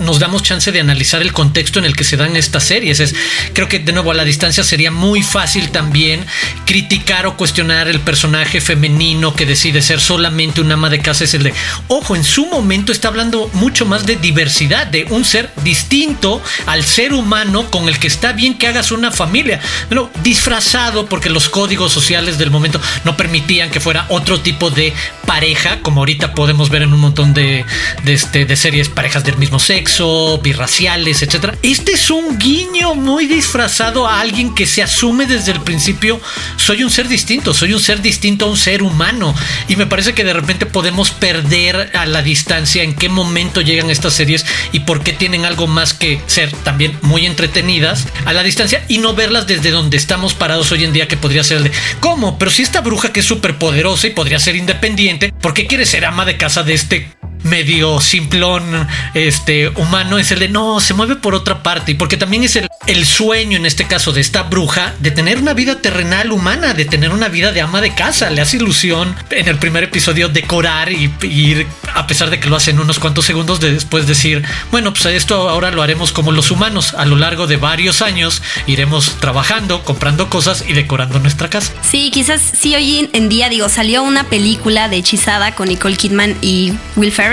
nos 0.00 0.18
damos 0.18 0.42
chance 0.42 0.72
de 0.72 0.80
analizar 0.80 1.22
el 1.22 1.32
contexto 1.32 1.78
en 1.78 1.84
el 1.84 1.94
que 1.94 2.04
se 2.04 2.16
dan 2.16 2.36
estas 2.36 2.64
series. 2.64 3.00
Es, 3.00 3.14
creo 3.52 3.68
que 3.68 3.78
de 3.78 3.92
nuevo 3.92 4.10
a 4.10 4.14
la 4.14 4.24
distancia 4.24 4.64
sería 4.64 4.90
muy 4.90 5.22
fácil 5.22 5.70
también 5.70 6.26
criticar 6.64 7.26
o 7.26 7.36
cuestionar 7.36 7.88
el 7.88 8.00
personaje 8.00 8.60
femenino 8.60 9.34
que 9.34 9.46
decide 9.46 9.82
ser 9.82 10.00
solamente 10.00 10.60
un 10.60 10.72
ama 10.72 10.90
de 10.90 11.00
casa. 11.00 11.24
Es 11.24 11.34
el 11.34 11.42
de, 11.42 11.54
ojo, 11.88 12.16
en 12.16 12.24
su 12.24 12.46
momento 12.46 12.92
está 12.92 13.08
hablando 13.08 13.50
mucho 13.52 13.86
más 13.86 14.06
de 14.06 14.16
diversidad, 14.16 14.86
de 14.86 15.04
un 15.10 15.24
ser 15.24 15.50
distinto 15.62 16.42
al 16.66 16.84
ser 16.84 17.12
humano 17.12 17.70
con 17.70 17.88
el 17.88 17.98
que 17.98 18.06
está 18.06 18.32
bien 18.32 18.56
que 18.56 18.66
hagas 18.66 18.92
una 18.92 19.10
familia. 19.10 19.60
Pero 19.88 20.10
disfrazado 20.22 21.06
porque 21.06 21.30
los 21.30 21.48
códigos 21.48 21.92
sociales 21.92 22.38
del 22.38 22.50
momento 22.50 22.80
no 23.04 23.16
permitían 23.16 23.70
que 23.70 23.80
fuera 23.80 24.06
otro 24.08 24.40
tipo 24.40 24.70
de 24.70 24.94
pareja, 25.26 25.80
como 25.82 26.00
ahorita 26.00 26.34
podemos 26.34 26.70
ver 26.70 26.82
en 26.82 26.94
un 26.94 27.00
montón 27.00 27.34
de, 27.34 27.64
este, 28.06 28.46
de 28.46 28.56
series 28.56 28.88
parejas 28.88 29.24
del 29.24 29.36
mismo 29.36 29.58
sexo 29.58 29.89
birraciales, 30.42 31.22
etcétera. 31.22 31.56
Este 31.62 31.92
es 31.92 32.10
un 32.10 32.38
guiño 32.38 32.94
muy 32.94 33.26
disfrazado 33.26 34.06
a 34.06 34.20
alguien 34.20 34.54
que 34.54 34.66
se 34.66 34.82
asume 34.82 35.26
desde 35.26 35.52
el 35.52 35.60
principio, 35.60 36.20
soy 36.56 36.84
un 36.84 36.90
ser 36.90 37.08
distinto, 37.08 37.52
soy 37.52 37.72
un 37.72 37.80
ser 37.80 38.00
distinto 38.00 38.44
a 38.44 38.48
un 38.48 38.56
ser 38.56 38.82
humano. 38.82 39.34
Y 39.68 39.76
me 39.76 39.86
parece 39.86 40.14
que 40.14 40.24
de 40.24 40.32
repente 40.32 40.64
podemos 40.64 41.10
perder 41.10 41.90
a 41.94 42.06
la 42.06 42.22
distancia 42.22 42.82
en 42.82 42.94
qué 42.94 43.08
momento 43.08 43.60
llegan 43.60 43.90
estas 43.90 44.14
series 44.14 44.46
y 44.72 44.80
por 44.80 45.02
qué 45.02 45.12
tienen 45.12 45.44
algo 45.44 45.66
más 45.66 45.92
que 45.92 46.20
ser 46.26 46.52
también 46.64 46.96
muy 47.02 47.26
entretenidas 47.26 48.06
a 48.24 48.32
la 48.32 48.42
distancia 48.42 48.84
y 48.86 48.98
no 48.98 49.14
verlas 49.14 49.46
desde 49.46 49.70
donde 49.70 49.96
estamos 49.96 50.34
parados 50.34 50.70
hoy 50.72 50.84
en 50.84 50.92
día 50.92 51.08
que 51.08 51.16
podría 51.16 51.42
ser 51.42 51.62
de, 51.62 51.72
¿cómo? 51.98 52.38
Pero 52.38 52.50
si 52.50 52.62
esta 52.62 52.80
bruja 52.80 53.12
que 53.12 53.20
es 53.20 53.26
súper 53.26 53.58
poderosa 53.58 54.06
y 54.06 54.10
podría 54.10 54.38
ser 54.38 54.56
independiente, 54.56 55.32
¿por 55.40 55.52
qué 55.52 55.66
quiere 55.66 55.84
ser 55.84 56.04
ama 56.04 56.24
de 56.24 56.36
casa 56.36 56.62
de 56.62 56.74
este 56.74 57.19
medio 57.42 58.00
simplón 58.00 58.88
este 59.14 59.68
humano 59.68 60.18
es 60.18 60.30
el 60.32 60.40
de 60.40 60.48
no, 60.48 60.80
se 60.80 60.94
mueve 60.94 61.16
por 61.16 61.34
otra 61.34 61.62
parte 61.62 61.92
y 61.92 61.94
porque 61.94 62.16
también 62.16 62.44
es 62.44 62.56
el, 62.56 62.68
el 62.86 63.06
sueño 63.06 63.56
en 63.56 63.66
este 63.66 63.86
caso 63.86 64.12
de 64.12 64.20
esta 64.20 64.42
bruja 64.44 64.94
de 65.00 65.10
tener 65.10 65.38
una 65.38 65.54
vida 65.54 65.80
terrenal 65.80 66.32
humana, 66.32 66.74
de 66.74 66.84
tener 66.84 67.10
una 67.10 67.28
vida 67.28 67.52
de 67.52 67.60
ama 67.60 67.80
de 67.80 67.94
casa, 67.94 68.30
le 68.30 68.40
hace 68.40 68.56
ilusión 68.56 69.14
en 69.30 69.48
el 69.48 69.58
primer 69.58 69.84
episodio 69.84 70.28
decorar 70.28 70.92
y, 70.92 71.12
ir 71.22 71.66
a 71.94 72.06
pesar 72.06 72.30
de 72.30 72.40
que 72.40 72.48
lo 72.48 72.56
hacen 72.56 72.78
unos 72.78 72.98
cuantos 72.98 73.24
segundos 73.24 73.60
de 73.60 73.72
después 73.72 74.06
decir, 74.06 74.44
bueno, 74.70 74.92
pues 74.92 75.06
esto 75.06 75.48
ahora 75.48 75.70
lo 75.70 75.82
haremos 75.82 76.12
como 76.12 76.32
los 76.32 76.50
humanos, 76.50 76.94
a 76.94 77.04
lo 77.04 77.16
largo 77.16 77.46
de 77.46 77.56
varios 77.56 78.02
años 78.02 78.42
iremos 78.66 79.16
trabajando, 79.20 79.82
comprando 79.84 80.28
cosas 80.28 80.64
y 80.68 80.72
decorando 80.72 81.18
nuestra 81.18 81.48
casa. 81.48 81.72
Sí, 81.82 82.10
quizás 82.12 82.40
sí 82.58 82.74
hoy 82.74 83.08
en 83.12 83.28
día 83.28 83.48
digo, 83.48 83.68
salió 83.68 84.02
una 84.02 84.24
película 84.24 84.88
de 84.88 84.96
hechizada 84.96 85.54
con 85.54 85.68
Nicole 85.68 85.96
Kidman 85.96 86.36
y 86.40 86.72
Will 86.96 87.12
Ferrell 87.12 87.29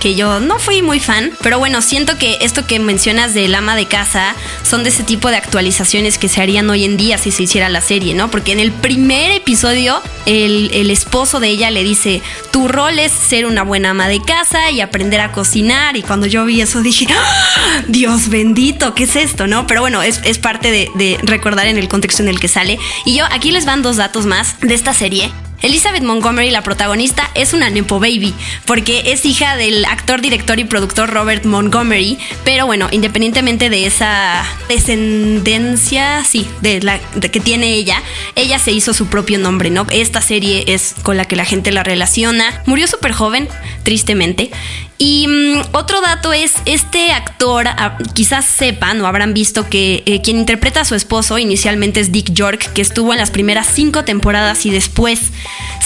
que 0.00 0.14
yo 0.14 0.40
no 0.40 0.58
fui 0.58 0.82
muy 0.82 1.00
fan, 1.00 1.32
pero 1.42 1.58
bueno, 1.58 1.82
siento 1.82 2.18
que 2.18 2.38
esto 2.40 2.66
que 2.66 2.78
mencionas 2.78 3.34
del 3.34 3.54
ama 3.54 3.76
de 3.76 3.86
casa 3.86 4.34
son 4.62 4.82
de 4.82 4.90
ese 4.90 5.04
tipo 5.04 5.30
de 5.30 5.36
actualizaciones 5.36 6.18
que 6.18 6.28
se 6.28 6.40
harían 6.40 6.68
hoy 6.70 6.84
en 6.84 6.96
día 6.96 7.18
si 7.18 7.30
se 7.30 7.44
hiciera 7.44 7.68
la 7.68 7.80
serie, 7.80 8.14
¿no? 8.14 8.30
Porque 8.30 8.52
en 8.52 8.60
el 8.60 8.72
primer 8.72 9.30
episodio 9.32 10.00
el, 10.26 10.70
el 10.72 10.90
esposo 10.90 11.40
de 11.40 11.48
ella 11.48 11.70
le 11.70 11.84
dice, 11.84 12.22
tu 12.50 12.68
rol 12.68 12.98
es 12.98 13.12
ser 13.12 13.46
una 13.46 13.62
buena 13.62 13.90
ama 13.90 14.08
de 14.08 14.20
casa 14.22 14.70
y 14.70 14.80
aprender 14.80 15.20
a 15.20 15.32
cocinar, 15.32 15.96
y 15.96 16.02
cuando 16.02 16.26
yo 16.26 16.44
vi 16.44 16.60
eso 16.60 16.82
dije, 16.82 17.06
¡Ah! 17.10 17.82
Dios 17.88 18.28
bendito, 18.28 18.94
¿qué 18.94 19.04
es 19.04 19.16
esto, 19.16 19.46
no? 19.46 19.66
Pero 19.66 19.80
bueno, 19.80 20.02
es, 20.02 20.20
es 20.24 20.38
parte 20.38 20.70
de, 20.70 20.90
de 20.94 21.18
recordar 21.22 21.66
en 21.66 21.78
el 21.78 21.88
contexto 21.88 22.22
en 22.22 22.28
el 22.28 22.40
que 22.40 22.48
sale. 22.48 22.78
Y 23.04 23.16
yo 23.16 23.24
aquí 23.30 23.50
les 23.50 23.64
van 23.64 23.82
dos 23.82 23.96
datos 23.96 24.26
más 24.26 24.58
de 24.60 24.74
esta 24.74 24.94
serie. 24.94 25.32
Elizabeth 25.66 26.04
Montgomery, 26.04 26.50
la 26.50 26.62
protagonista, 26.62 27.28
es 27.34 27.52
una 27.52 27.70
Nepo 27.70 27.98
Baby, 27.98 28.32
porque 28.66 29.10
es 29.10 29.24
hija 29.26 29.56
del 29.56 29.84
actor, 29.84 30.20
director 30.20 30.60
y 30.60 30.64
productor 30.64 31.10
Robert 31.10 31.44
Montgomery. 31.44 32.18
Pero 32.44 32.66
bueno, 32.66 32.88
independientemente 32.92 33.68
de 33.68 33.84
esa 33.84 34.44
descendencia, 34.68 36.22
sí, 36.24 36.46
de 36.60 36.82
la 36.82 37.00
que 37.00 37.40
tiene 37.40 37.74
ella, 37.74 38.00
ella 38.36 38.60
se 38.60 38.70
hizo 38.70 38.94
su 38.94 39.08
propio 39.08 39.40
nombre, 39.40 39.70
¿no? 39.70 39.86
Esta 39.90 40.20
serie 40.20 40.62
es 40.68 40.94
con 41.02 41.16
la 41.16 41.24
que 41.24 41.34
la 41.34 41.44
gente 41.44 41.72
la 41.72 41.82
relaciona. 41.82 42.62
Murió 42.66 42.86
súper 42.86 43.10
joven, 43.10 43.48
tristemente. 43.82 44.52
Y 44.98 45.26
mm, 45.28 45.62
otro 45.72 46.00
dato 46.00 46.32
es, 46.32 46.54
este 46.64 47.12
actor, 47.12 47.68
ah, 47.68 47.98
quizás 48.14 48.46
sepan 48.46 49.00
o 49.00 49.06
habrán 49.06 49.34
visto 49.34 49.68
que 49.68 50.02
eh, 50.06 50.22
quien 50.22 50.38
interpreta 50.38 50.80
a 50.80 50.84
su 50.84 50.94
esposo 50.94 51.38
inicialmente 51.38 52.00
es 52.00 52.12
Dick 52.12 52.32
York, 52.32 52.72
que 52.72 52.82
estuvo 52.82 53.12
en 53.12 53.18
las 53.18 53.30
primeras 53.30 53.66
cinco 53.66 54.04
temporadas 54.04 54.64
y 54.64 54.70
después 54.70 55.32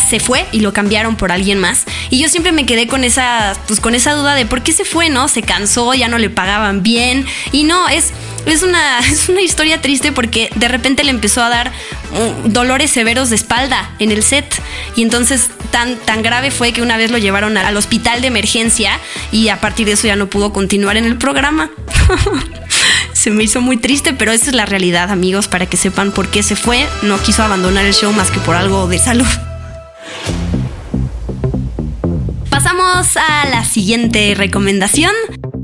se 0.08 0.20
fue 0.20 0.46
y 0.52 0.60
lo 0.60 0.72
cambiaron 0.72 1.16
por 1.16 1.32
alguien 1.32 1.58
más. 1.58 1.84
Y 2.10 2.20
yo 2.20 2.28
siempre 2.28 2.52
me 2.52 2.66
quedé 2.66 2.86
con 2.86 3.02
esa, 3.02 3.56
pues 3.66 3.80
con 3.80 3.94
esa 3.94 4.12
duda 4.14 4.34
de 4.34 4.46
por 4.46 4.62
qué 4.62 4.72
se 4.72 4.84
fue, 4.84 5.08
¿no? 5.08 5.28
Se 5.28 5.42
cansó, 5.42 5.92
ya 5.94 6.08
no 6.08 6.18
le 6.18 6.30
pagaban 6.30 6.82
bien. 6.82 7.26
Y 7.52 7.64
no, 7.64 7.88
es, 7.88 8.12
es, 8.46 8.62
una, 8.62 8.98
es 9.10 9.28
una 9.28 9.40
historia 9.40 9.80
triste 9.80 10.12
porque 10.12 10.50
de 10.54 10.68
repente 10.68 11.04
le 11.04 11.10
empezó 11.10 11.42
a 11.42 11.48
dar 11.48 11.70
mm, 11.70 12.52
dolores 12.52 12.90
severos 12.90 13.30
de 13.30 13.36
espalda 13.36 13.90
en 13.98 14.10
el 14.10 14.22
set. 14.22 14.46
Y 14.96 15.02
entonces 15.02 15.50
tan, 15.70 15.96
tan 15.96 16.22
grave 16.22 16.50
fue 16.50 16.72
que 16.72 16.82
una 16.82 16.96
vez 16.96 17.10
lo 17.10 17.18
llevaron 17.18 17.56
al 17.56 17.76
hospital 17.76 18.20
de 18.20 18.28
emergencia 18.28 18.98
y 19.32 19.48
a 19.48 19.60
partir 19.60 19.86
de 19.86 19.92
eso 19.92 20.06
ya 20.06 20.16
no 20.16 20.28
pudo 20.28 20.52
continuar 20.52 20.96
en 20.96 21.04
el 21.04 21.16
programa. 21.16 21.70
se 23.12 23.30
me 23.30 23.44
hizo 23.44 23.60
muy 23.60 23.76
triste, 23.76 24.14
pero 24.14 24.32
esa 24.32 24.46
es 24.46 24.54
la 24.54 24.66
realidad, 24.66 25.10
amigos, 25.10 25.48
para 25.48 25.66
que 25.66 25.76
sepan 25.76 26.12
por 26.12 26.28
qué 26.28 26.42
se 26.42 26.56
fue. 26.56 26.86
No 27.02 27.18
quiso 27.18 27.42
abandonar 27.42 27.84
el 27.84 27.94
show 27.94 28.12
más 28.12 28.30
que 28.30 28.40
por 28.40 28.56
algo 28.56 28.88
de 28.88 28.98
salud. 28.98 29.26
A 32.92 33.46
la 33.48 33.64
siguiente 33.64 34.34
recomendación. 34.34 35.12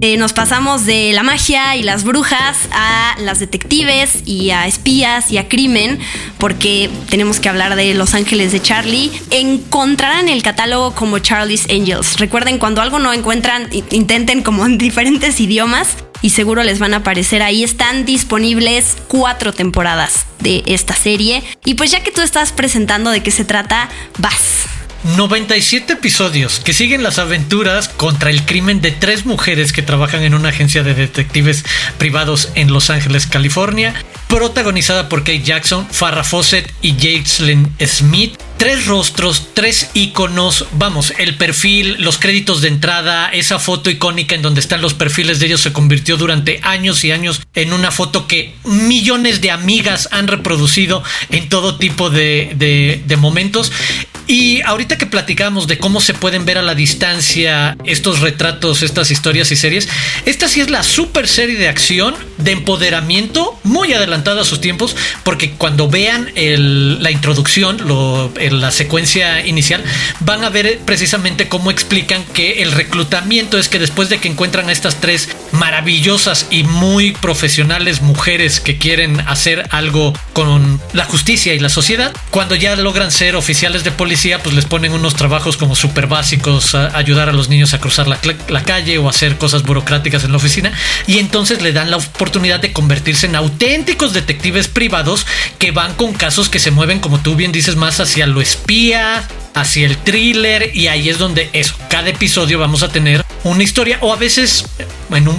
Eh, 0.00 0.16
nos 0.16 0.32
pasamos 0.32 0.86
de 0.86 1.12
la 1.12 1.24
magia 1.24 1.74
y 1.74 1.82
las 1.82 2.04
brujas 2.04 2.56
a 2.70 3.16
las 3.18 3.40
detectives 3.40 4.22
y 4.24 4.50
a 4.50 4.68
espías 4.68 5.32
y 5.32 5.38
a 5.38 5.48
crimen, 5.48 5.98
porque 6.38 6.88
tenemos 7.10 7.40
que 7.40 7.48
hablar 7.48 7.74
de 7.74 7.94
Los 7.94 8.14
Ángeles 8.14 8.52
de 8.52 8.62
Charlie. 8.62 9.10
Encontrarán 9.30 10.28
el 10.28 10.44
catálogo 10.44 10.94
como 10.94 11.18
Charlie's 11.18 11.66
Angels. 11.68 12.20
Recuerden, 12.20 12.58
cuando 12.58 12.80
algo 12.80 13.00
no 13.00 13.12
encuentran, 13.12 13.68
intenten 13.90 14.44
como 14.44 14.64
en 14.64 14.78
diferentes 14.78 15.40
idiomas 15.40 15.88
y 16.22 16.30
seguro 16.30 16.62
les 16.62 16.78
van 16.78 16.94
a 16.94 16.98
aparecer 16.98 17.42
ahí. 17.42 17.64
Están 17.64 18.04
disponibles 18.04 18.96
cuatro 19.08 19.52
temporadas 19.52 20.26
de 20.38 20.62
esta 20.66 20.94
serie. 20.94 21.42
Y 21.64 21.74
pues 21.74 21.90
ya 21.90 22.04
que 22.04 22.12
tú 22.12 22.20
estás 22.20 22.52
presentando 22.52 23.10
de 23.10 23.24
qué 23.24 23.32
se 23.32 23.44
trata, 23.44 23.88
vas. 24.18 24.75
97 25.04 25.92
episodios 25.92 26.58
que 26.60 26.72
siguen 26.72 27.02
las 27.02 27.18
aventuras 27.18 27.88
contra 27.88 28.30
el 28.30 28.44
crimen 28.44 28.80
de 28.80 28.90
tres 28.90 29.24
mujeres 29.24 29.72
que 29.72 29.82
trabajan 29.82 30.22
en 30.22 30.34
una 30.34 30.48
agencia 30.48 30.82
de 30.82 30.94
detectives 30.94 31.64
privados 31.98 32.50
en 32.54 32.72
Los 32.72 32.90
Ángeles, 32.90 33.26
California, 33.26 33.94
protagonizada 34.28 35.08
por 35.08 35.20
Kate 35.20 35.42
Jackson, 35.42 35.86
Farrah 35.90 36.24
Fawcett 36.24 36.72
y 36.82 36.92
Jakeslyn 36.94 37.72
Smith. 37.84 38.36
Tres 38.56 38.86
rostros, 38.86 39.48
tres 39.52 39.90
iconos, 39.92 40.66
vamos, 40.72 41.12
el 41.18 41.36
perfil, 41.36 41.96
los 41.98 42.16
créditos 42.16 42.62
de 42.62 42.68
entrada, 42.68 43.28
esa 43.28 43.58
foto 43.58 43.90
icónica 43.90 44.34
en 44.34 44.40
donde 44.40 44.60
están 44.60 44.80
los 44.80 44.94
perfiles 44.94 45.38
de 45.38 45.46
ellos 45.46 45.60
se 45.60 45.74
convirtió 45.74 46.16
durante 46.16 46.60
años 46.62 47.04
y 47.04 47.12
años 47.12 47.42
en 47.54 47.74
una 47.74 47.90
foto 47.90 48.26
que 48.26 48.54
millones 48.64 49.42
de 49.42 49.50
amigas 49.50 50.08
han 50.10 50.26
reproducido 50.26 51.02
en 51.30 51.50
todo 51.50 51.76
tipo 51.76 52.08
de, 52.08 53.02
de 53.04 53.16
momentos. 53.16 53.70
Y 54.26 54.60
ahorita 54.62 54.98
que 54.98 55.06
platicamos 55.06 55.68
de 55.68 55.78
cómo 55.78 56.00
se 56.00 56.12
pueden 56.12 56.44
ver 56.44 56.58
a 56.58 56.62
la 56.62 56.74
distancia 56.74 57.76
estos 57.84 58.20
retratos, 58.20 58.82
estas 58.82 59.12
historias 59.12 59.52
y 59.52 59.56
series, 59.56 59.88
esta 60.24 60.48
sí 60.48 60.60
es 60.60 60.68
la 60.68 60.82
super 60.82 61.28
serie 61.28 61.56
de 61.56 61.68
acción, 61.68 62.14
de 62.38 62.50
empoderamiento, 62.50 63.56
muy 63.62 63.92
adelantada 63.92 64.42
a 64.42 64.44
sus 64.44 64.60
tiempos, 64.60 64.96
porque 65.22 65.52
cuando 65.52 65.88
vean 65.88 66.32
la 66.34 67.10
introducción, 67.12 67.80
la 68.36 68.70
secuencia 68.72 69.46
inicial, 69.46 69.84
van 70.20 70.42
a 70.42 70.50
ver 70.50 70.80
precisamente 70.84 71.48
cómo 71.48 71.70
explican 71.70 72.24
que 72.34 72.62
el 72.62 72.72
reclutamiento 72.72 73.58
es 73.58 73.68
que 73.68 73.78
después 73.78 74.08
de 74.08 74.18
que 74.18 74.28
encuentran 74.28 74.68
a 74.68 74.72
estas 74.72 75.00
tres 75.00 75.28
maravillosas 75.52 76.46
y 76.50 76.64
muy 76.64 77.12
profesionales 77.12 78.02
mujeres 78.02 78.58
que 78.58 78.76
quieren 78.76 79.20
hacer 79.20 79.68
algo 79.70 80.12
con 80.32 80.80
la 80.92 81.04
justicia 81.04 81.54
y 81.54 81.60
la 81.60 81.68
sociedad, 81.68 82.12
cuando 82.30 82.56
ya 82.56 82.74
logran 82.74 83.12
ser 83.12 83.36
oficiales 83.36 83.84
de 83.84 83.92
policía, 83.92 84.15
pues 84.42 84.54
les 84.54 84.64
ponen 84.64 84.92
unos 84.92 85.14
trabajos 85.14 85.56
como 85.56 85.76
súper 85.76 86.06
básicos, 86.06 86.74
ayudar 86.74 87.28
a 87.28 87.32
los 87.32 87.48
niños 87.48 87.74
a 87.74 87.80
cruzar 87.80 88.08
la, 88.08 88.18
la, 88.48 88.62
calle 88.64 88.96
o 88.98 89.08
hacer 89.08 89.36
cosas 89.36 89.62
burocráticas 89.62 90.24
en 90.24 90.30
la 90.30 90.38
oficina. 90.38 90.72
Y 91.06 91.18
entonces 91.18 91.60
le 91.60 91.72
dan 91.72 91.90
la 91.90 91.98
oportunidad 91.98 92.58
de 92.58 92.72
convertirse 92.72 93.26
en 93.26 93.36
auténticos 93.36 94.14
detectives 94.14 94.68
privados 94.68 95.26
que 95.58 95.70
van 95.70 95.94
con 95.94 96.14
casos 96.14 96.48
que 96.48 96.58
se 96.58 96.70
mueven, 96.70 96.98
como 96.98 97.18
tú 97.18 97.36
bien 97.36 97.52
dices, 97.52 97.76
más 97.76 98.00
hacia 98.00 98.26
lo 98.26 98.40
espía, 98.40 99.28
hacia 99.56 99.86
el 99.86 99.96
thriller. 99.96 100.70
Y 100.74 100.86
ahí 100.86 101.08
es 101.08 101.18
donde 101.18 101.50
eso, 101.52 101.74
cada 101.90 102.10
episodio 102.10 102.60
vamos 102.60 102.84
a 102.84 102.88
tener 102.88 103.24
una 103.42 103.62
historia 103.62 103.98
o 104.00 104.12
a 104.12 104.16
veces 104.16 104.66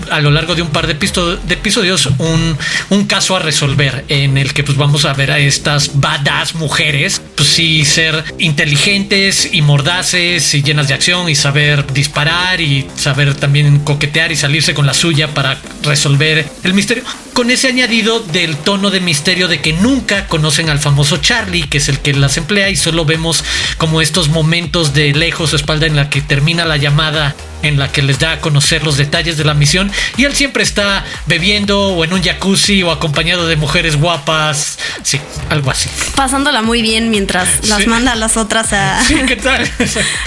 a 0.10 0.22
lo 0.22 0.32
largo 0.32 0.56
de 0.56 0.62
un 0.62 0.70
par 0.70 0.88
de, 0.88 0.94
episodios 0.94 2.06
un, 2.20 2.58
un, 2.90 3.06
caso 3.06 3.36
a 3.36 3.40
resolver 3.40 4.06
en 4.08 4.38
el 4.38 4.54
que 4.54 4.64
pues 4.64 4.78
vamos 4.78 5.04
a 5.04 5.14
ver 5.14 5.30
a 5.30 5.40
estas 5.40 6.00
badass 6.00 6.56
mujeres 6.56 7.22
pues 7.36 7.50
sí 7.50 7.84
ser 7.84 8.24
inteligentes 8.40 9.50
y 9.52 9.62
mordaces 9.62 10.54
y 10.54 10.64
llenas 10.64 10.88
de 10.88 10.94
acción 10.94 11.30
y 11.30 11.36
saber 11.36 11.86
disparar 11.94 12.62
y 12.62 12.88
saber 12.96 13.36
también 13.36 13.80
coquetear 13.80 14.32
y 14.32 14.38
salirse 14.38 14.74
con 14.74 14.86
la 14.86 14.94
suya 14.94 15.34
para 15.34 15.58
resolver 15.88 16.48
el 16.64 16.74
misterio. 16.74 17.04
Con 17.34 17.52
ese 17.52 17.68
añadido 17.68 18.20
del 18.20 18.58
tono 18.58 18.90
de 18.90 19.00
misterio 19.00 19.48
de 19.48 19.62
que 19.62 19.74
nunca 19.74 20.28
conocen 20.28 20.70
al 20.70 20.80
famoso 20.80 21.18
Charlie 21.18 21.68
que 21.68 21.78
es 21.78 21.90
el 21.90 22.00
que 22.00 22.14
las 22.14 22.38
emplea 22.38 22.70
y 22.70 22.76
solo 22.76 23.06
vemos 23.06 23.44
como 23.78 24.02
estos 24.02 24.30
momentos 24.30 24.94
de 24.94 25.14
lejos 25.14 25.54
o 25.54 25.56
espalda 25.56 25.86
en 25.86 25.96
la 25.96 26.10
que 26.10 26.22
termina 26.22 26.66
la 26.66 26.78
llamada 26.78 27.36
en 27.64 27.80
la 27.80 27.92
que 27.92 28.02
les 28.02 28.20
da 28.20 28.34
a 28.34 28.42
conocer 28.42 28.84
los 28.84 28.98
detalles 28.98 29.38
de 29.38 29.44
la 29.44 29.54
misión 29.54 29.92
y 30.16 30.26
él 30.26 30.36
siempre 30.36 30.64
está 30.64 31.06
bebiendo 31.26 31.90
o 31.90 32.04
en 32.04 32.14
un 32.14 32.22
jacuzzi 32.22 32.84
o 32.84 32.92
acompañado 32.92 33.48
de 33.48 33.56
mujeres 33.56 33.98
guapas, 33.98 34.80
sí, 35.04 35.20
algo 35.50 35.72
así. 35.72 35.90
Pasándola 36.16 36.62
muy 36.62 36.82
bien 36.82 37.10
mientras 37.10 37.68
las 37.68 37.88
manda 37.88 38.14
a 38.14 38.16
las 38.16 38.38
otras 38.38 38.74
a... 38.74 39.04
Sí, 39.04 39.16
¿qué 39.28 39.36
tal? 39.36 39.70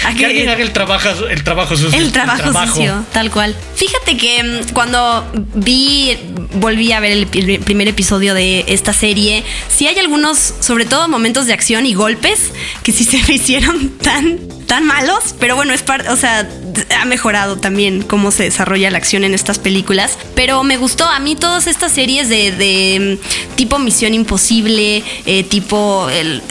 a 0.05 0.15
que, 0.15 0.27
alguien 0.27 0.49
haga 0.49 0.63
el 0.63 0.73
trabajo, 0.73 1.09
el 1.29 1.45
trabajo 1.45 1.77
sucio. 1.77 1.99
El 1.99 2.13
trabajo, 2.13 2.53
sucio, 2.67 3.05
tal 3.13 3.31
cual. 3.31 3.57
Fíjate 3.75 4.17
que 4.17 4.43
mm, 4.43 4.73
cuando 4.73 5.31
vi, 5.55 6.19
volví 6.55 6.93
a 6.93 7.01
ver 7.01 7.13
el 7.13 7.27
primer 7.27 7.89
episodio 7.89 8.35
de 8.35 8.65
esta 8.69 8.93
serie, 8.93 9.45
sí 9.69 9.87
hay 9.87 9.99
algunos, 9.99 10.55
sobre 10.61 10.85
todo 10.85 11.09
momentos 11.09 11.47
de 11.47 11.53
acción 11.53 11.87
y 11.87 11.95
golpes, 11.95 12.53
que 12.83 12.93
sí 12.93 13.05
se 13.05 13.23
me 13.29 13.35
hicieron 13.35 13.91
tan, 13.99 14.39
tan 14.67 14.87
malos, 14.87 15.35
pero 15.39 15.57
bueno, 15.57 15.73
es 15.73 15.83
parte, 15.83 16.09
o 16.11 16.17
sea, 16.17 16.49
ha 16.99 17.05
mejorado 17.05 17.57
también 17.57 18.03
cómo 18.03 18.31
se 18.31 18.45
desarrolla 18.45 18.91
la 18.91 18.99
acción 18.99 19.25
en 19.25 19.35
estas 19.35 19.59
películas. 19.59 20.19
Pero 20.35 20.63
me 20.65 20.77
gustó 20.77 21.05
a 21.05 21.19
mí 21.21 21.37
todas 21.37 21.67
estas 21.67 21.93
series 21.93 22.29
de, 22.29 23.19
mm, 23.21 23.57
tipo 23.57 23.79
Misión 23.79 24.15
Imposible, 24.15 25.03
eh, 25.27 25.45
tipo 25.45 26.09
el, 26.11 26.43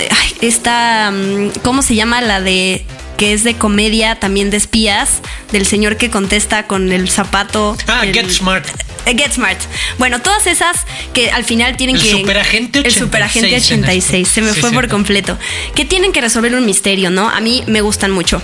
esta, 0.41 1.11
mm, 1.11 1.59
¿cómo 1.63 1.81
se 1.81 1.95
llama 1.95 2.21
la 2.21 2.41
de 2.41 2.85
que 3.17 3.33
es 3.33 3.43
de 3.43 3.55
comedia 3.55 4.17
también 4.17 4.49
de 4.49 4.55
espías, 4.55 5.19
del 5.51 5.65
señor 5.65 5.97
que 5.97 6.09
contesta 6.09 6.67
con 6.67 6.93
el 6.93 7.09
zapato. 7.09 7.75
Ah, 7.85 8.03
Get 8.13 8.29
Smart. 8.29 8.65
Eh, 9.05 9.15
Get 9.17 9.33
Smart. 9.33 9.59
Bueno, 9.97 10.21
todas 10.21 10.47
esas 10.47 10.85
que 11.13 11.31
al 11.31 11.45
final 11.45 11.77
tienen 11.77 11.95
el 11.95 12.01
que. 12.01 12.11
Superagente 12.11 12.79
86. 12.79 12.85
El 12.85 13.03
Superagente 13.05 13.55
86. 13.55 14.27
Se 14.27 14.41
me 14.41 14.53
fue 14.53 14.71
por 14.71 14.87
completo. 14.87 15.37
Que 15.75 15.85
tienen 15.85 16.11
que 16.11 16.21
resolver 16.21 16.53
un 16.55 16.65
misterio, 16.65 17.09
¿no? 17.09 17.29
A 17.29 17.39
mí 17.39 17.63
me 17.67 17.81
gustan 17.81 18.11
mucho. 18.11 18.41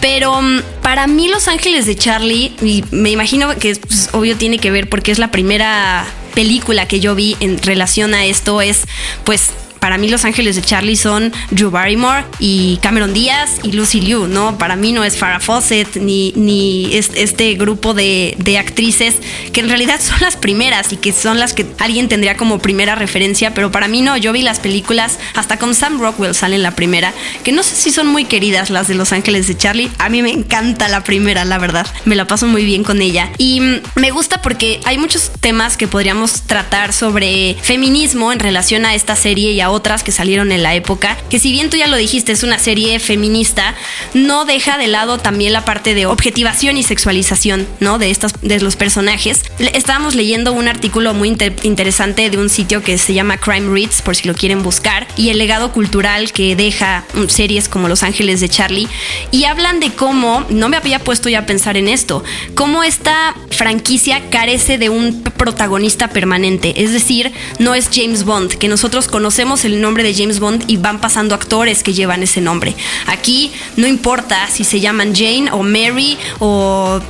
Pero 0.00 0.40
mm, 0.40 0.62
para 0.82 1.06
mí, 1.06 1.28
Los 1.28 1.48
Ángeles 1.48 1.86
de 1.86 1.96
Charlie, 1.96 2.54
y 2.62 2.84
me 2.90 3.10
imagino 3.10 3.56
que 3.58 3.74
pues, 3.76 4.10
obvio 4.12 4.36
tiene 4.36 4.58
que 4.58 4.70
ver 4.70 4.88
porque 4.88 5.10
es 5.10 5.18
la 5.18 5.30
primera 5.30 6.06
película 6.34 6.86
que 6.86 7.00
yo 7.00 7.14
vi 7.14 7.36
en 7.40 7.60
relación 7.60 8.14
a 8.14 8.24
esto, 8.24 8.60
es 8.60 8.82
pues 9.24 9.50
para 9.80 9.98
mí 9.98 10.08
Los 10.08 10.24
Ángeles 10.24 10.56
de 10.56 10.62
Charlie 10.62 10.96
son 10.96 11.32
Drew 11.50 11.70
Barrymore 11.70 12.24
y 12.38 12.78
Cameron 12.78 13.12
Díaz 13.12 13.60
y 13.62 13.72
Lucy 13.72 14.00
Liu, 14.00 14.26
¿no? 14.26 14.58
Para 14.58 14.76
mí 14.76 14.92
no 14.92 15.04
es 15.04 15.16
Farrah 15.16 15.40
Fawcett 15.40 15.96
ni, 15.96 16.32
ni 16.36 16.90
este 16.94 17.54
grupo 17.54 17.94
de, 17.94 18.34
de, 18.38 18.58
actrices 18.58 19.16
que 19.52 19.60
en 19.60 19.68
realidad 19.68 20.00
son 20.00 20.18
las 20.20 20.36
primeras 20.36 20.92
y 20.92 20.96
que 20.96 21.12
son 21.12 21.38
las 21.38 21.54
que 21.54 21.66
alguien 21.78 22.08
tendría 22.08 22.36
como 22.36 22.58
primera 22.58 22.94
referencia, 22.94 23.54
pero 23.54 23.70
para 23.70 23.88
mí 23.88 24.02
no, 24.02 24.16
yo 24.16 24.32
vi 24.32 24.42
las 24.42 24.60
películas 24.60 25.18
hasta 25.34 25.58
con 25.58 25.74
Sam 25.74 26.00
Rockwell 26.00 26.34
sale 26.34 26.56
en 26.56 26.62
la 26.62 26.72
primera, 26.72 27.12
que 27.44 27.52
no 27.52 27.62
sé 27.62 27.76
si 27.76 27.90
son 27.90 28.06
muy 28.06 28.24
queridas 28.24 28.70
las 28.70 28.88
de 28.88 28.94
Los 28.94 29.12
Ángeles 29.12 29.46
de 29.46 29.56
Charlie, 29.56 29.90
a 29.98 30.08
mí 30.08 30.22
me 30.22 30.30
encanta 30.30 30.88
la 30.88 31.04
primera, 31.04 31.44
la 31.44 31.58
verdad, 31.58 31.86
me 32.04 32.16
la 32.16 32.26
paso 32.26 32.46
muy 32.46 32.64
bien 32.64 32.84
con 32.84 33.00
ella. 33.00 33.30
Y 33.38 33.60
mm, 33.60 33.80
me 33.96 34.10
gusta 34.10 34.42
porque 34.42 34.80
hay 34.84 34.98
muchos 34.98 35.30
temas 35.40 35.76
que 35.76 35.88
podríamos 35.88 36.42
tratar 36.42 36.92
sobre 36.92 37.56
feminismo 37.62 38.32
en 38.32 38.38
relación 38.38 38.84
a 38.84 38.94
esta 38.94 39.16
serie 39.16 39.52
y 39.52 39.60
a 39.60 39.67
otras 39.70 40.02
que 40.02 40.12
salieron 40.12 40.52
en 40.52 40.62
la 40.62 40.74
época, 40.74 41.16
que 41.30 41.38
si 41.38 41.52
bien 41.52 41.70
tú 41.70 41.76
ya 41.76 41.86
lo 41.86 41.96
dijiste, 41.96 42.32
es 42.32 42.42
una 42.42 42.58
serie 42.58 42.98
feminista, 43.00 43.74
no 44.14 44.44
deja 44.44 44.78
de 44.78 44.86
lado 44.86 45.18
también 45.18 45.52
la 45.52 45.64
parte 45.64 45.94
de 45.94 46.06
objetivación 46.06 46.76
y 46.76 46.82
sexualización, 46.82 47.66
¿no? 47.80 47.98
De 47.98 48.10
estos, 48.10 48.32
de 48.42 48.60
los 48.60 48.76
personajes. 48.76 49.42
Estábamos 49.58 50.14
leyendo 50.14 50.52
un 50.52 50.68
artículo 50.68 51.14
muy 51.14 51.28
interesante 51.62 52.30
de 52.30 52.38
un 52.38 52.48
sitio 52.48 52.82
que 52.82 52.98
se 52.98 53.14
llama 53.14 53.38
Crime 53.38 53.72
Reads, 53.72 54.02
por 54.02 54.16
si 54.16 54.26
lo 54.26 54.34
quieren 54.34 54.62
buscar, 54.62 55.06
y 55.16 55.30
el 55.30 55.38
legado 55.38 55.72
cultural 55.72 56.32
que 56.32 56.56
deja 56.56 57.04
mm, 57.14 57.28
series 57.28 57.68
como 57.68 57.88
Los 57.88 58.02
Ángeles 58.02 58.40
de 58.40 58.48
Charlie, 58.48 58.88
y 59.30 59.44
hablan 59.44 59.80
de 59.80 59.90
cómo, 59.90 60.44
no 60.48 60.68
me 60.68 60.76
había 60.76 60.98
puesto 60.98 61.28
ya 61.28 61.40
a 61.40 61.46
pensar 61.46 61.76
en 61.76 61.88
esto, 61.88 62.24
cómo 62.54 62.82
esta 62.82 63.34
franquicia 63.50 64.30
carece 64.30 64.78
de 64.78 64.88
un 64.88 65.22
protagonista 65.22 66.08
permanente, 66.08 66.82
es 66.82 66.92
decir, 66.92 67.32
no 67.58 67.74
es 67.74 67.88
James 67.92 68.24
Bond, 68.24 68.54
que 68.54 68.68
nosotros 68.68 69.08
conocemos 69.08 69.57
el 69.64 69.80
nombre 69.80 70.02
de 70.02 70.14
James 70.14 70.40
Bond 70.40 70.64
y 70.66 70.76
van 70.76 71.00
pasando 71.00 71.34
actores 71.34 71.82
que 71.82 71.92
llevan 71.92 72.22
ese 72.22 72.40
nombre. 72.40 72.74
Aquí 73.06 73.52
no 73.76 73.86
importa 73.86 74.48
si 74.50 74.64
se 74.64 74.80
llaman 74.80 75.14
Jane 75.14 75.50
o 75.52 75.62
Mary 75.62 76.18
o 76.38 77.00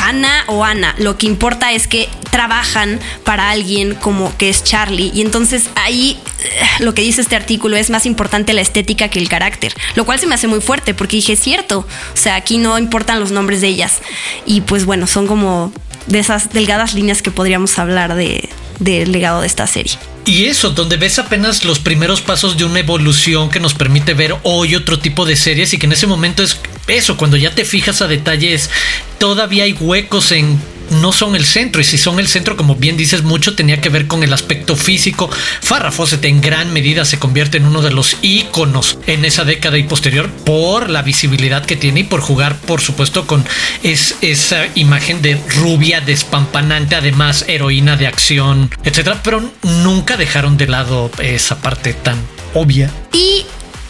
Hannah 0.00 0.44
o 0.48 0.64
Anna, 0.64 0.94
lo 0.98 1.16
que 1.18 1.26
importa 1.26 1.72
es 1.72 1.86
que 1.86 2.08
trabajan 2.30 3.00
para 3.24 3.50
alguien 3.50 3.94
como 3.94 4.36
que 4.36 4.48
es 4.48 4.64
Charlie 4.64 5.10
y 5.14 5.22
entonces 5.22 5.70
ahí 5.74 6.18
eh, 6.44 6.64
lo 6.80 6.94
que 6.94 7.02
dice 7.02 7.20
este 7.20 7.36
artículo 7.36 7.76
es 7.76 7.90
más 7.90 8.06
importante 8.06 8.52
la 8.52 8.60
estética 8.60 9.08
que 9.08 9.18
el 9.18 9.28
carácter, 9.28 9.74
lo 9.94 10.04
cual 10.04 10.18
se 10.18 10.26
me 10.26 10.34
hace 10.34 10.46
muy 10.46 10.60
fuerte 10.60 10.94
porque 10.94 11.16
dije, 11.16 11.32
es 11.32 11.40
cierto, 11.40 11.80
o 11.80 12.16
sea, 12.16 12.36
aquí 12.36 12.58
no 12.58 12.78
importan 12.78 13.20
los 13.20 13.32
nombres 13.32 13.60
de 13.60 13.68
ellas 13.68 13.98
y 14.46 14.60
pues 14.60 14.84
bueno, 14.84 15.06
son 15.06 15.26
como 15.26 15.72
de 16.06 16.18
esas 16.18 16.50
delgadas 16.52 16.94
líneas 16.94 17.22
que 17.22 17.30
podríamos 17.30 17.78
hablar 17.78 18.14
de, 18.14 18.48
del 18.78 19.12
legado 19.12 19.40
de 19.40 19.46
esta 19.46 19.66
serie. 19.66 19.98
Y 20.24 20.44
eso, 20.44 20.70
donde 20.70 20.96
ves 20.96 21.18
apenas 21.18 21.64
los 21.64 21.78
primeros 21.78 22.20
pasos 22.20 22.56
de 22.56 22.64
una 22.64 22.80
evolución 22.80 23.48
que 23.48 23.60
nos 23.60 23.74
permite 23.74 24.14
ver 24.14 24.36
hoy 24.42 24.74
otro 24.74 24.98
tipo 24.98 25.24
de 25.24 25.36
series 25.36 25.72
y 25.72 25.78
que 25.78 25.86
en 25.86 25.92
ese 25.92 26.06
momento 26.06 26.42
es 26.42 26.60
eso, 26.86 27.16
cuando 27.16 27.36
ya 27.36 27.54
te 27.54 27.64
fijas 27.64 28.02
a 28.02 28.08
detalles, 28.08 28.70
todavía 29.18 29.64
hay 29.64 29.72
huecos 29.72 30.32
en 30.32 30.60
no 30.90 31.12
son 31.12 31.36
el 31.36 31.44
centro 31.44 31.80
y 31.80 31.84
si 31.84 31.98
son 31.98 32.18
el 32.18 32.28
centro 32.28 32.56
como 32.56 32.74
bien 32.74 32.96
dices 32.96 33.22
mucho 33.22 33.54
tenía 33.54 33.80
que 33.80 33.88
ver 33.88 34.06
con 34.06 34.22
el 34.22 34.32
aspecto 34.32 34.76
físico. 34.76 35.30
Farrah 35.62 35.92
Fawcett 35.92 36.24
en 36.24 36.40
gran 36.40 36.72
medida 36.72 37.04
se 37.04 37.18
convierte 37.18 37.58
en 37.58 37.66
uno 37.66 37.82
de 37.82 37.90
los 37.90 38.16
íconos 38.22 38.98
en 39.06 39.24
esa 39.24 39.44
década 39.44 39.78
y 39.78 39.84
posterior 39.84 40.30
por 40.30 40.90
la 40.90 41.02
visibilidad 41.02 41.64
que 41.64 41.76
tiene 41.76 42.00
y 42.00 42.04
por 42.04 42.20
jugar 42.20 42.56
por 42.56 42.80
supuesto 42.80 43.26
con 43.26 43.44
esa 43.82 44.66
imagen 44.74 45.22
de 45.22 45.40
rubia 45.56 46.00
despampanante 46.00 46.94
además 46.94 47.44
heroína 47.48 47.96
de 47.96 48.06
acción 48.06 48.70
etcétera. 48.84 49.20
Pero 49.22 49.52
nunca 49.62 50.16
dejaron 50.16 50.56
de 50.56 50.66
lado 50.66 51.10
esa 51.18 51.60
parte 51.60 51.94
tan 51.94 52.16
obvia. 52.54 52.90
Y 53.12 53.44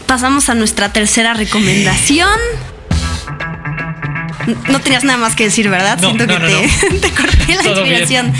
pasamos 0.05 0.49
a 0.49 0.55
nuestra 0.55 0.91
tercera 0.91 1.33
recomendación 1.33 2.39
no 4.69 4.79
tenías 4.79 5.03
nada 5.03 5.17
más 5.17 5.35
que 5.35 5.45
decir, 5.45 5.69
¿verdad? 5.69 5.99
Siento 5.99 6.25
que 6.27 6.35
te, 7.01 7.11
corté 7.11 7.55
la 7.55 7.69
inspiración. 7.69 8.33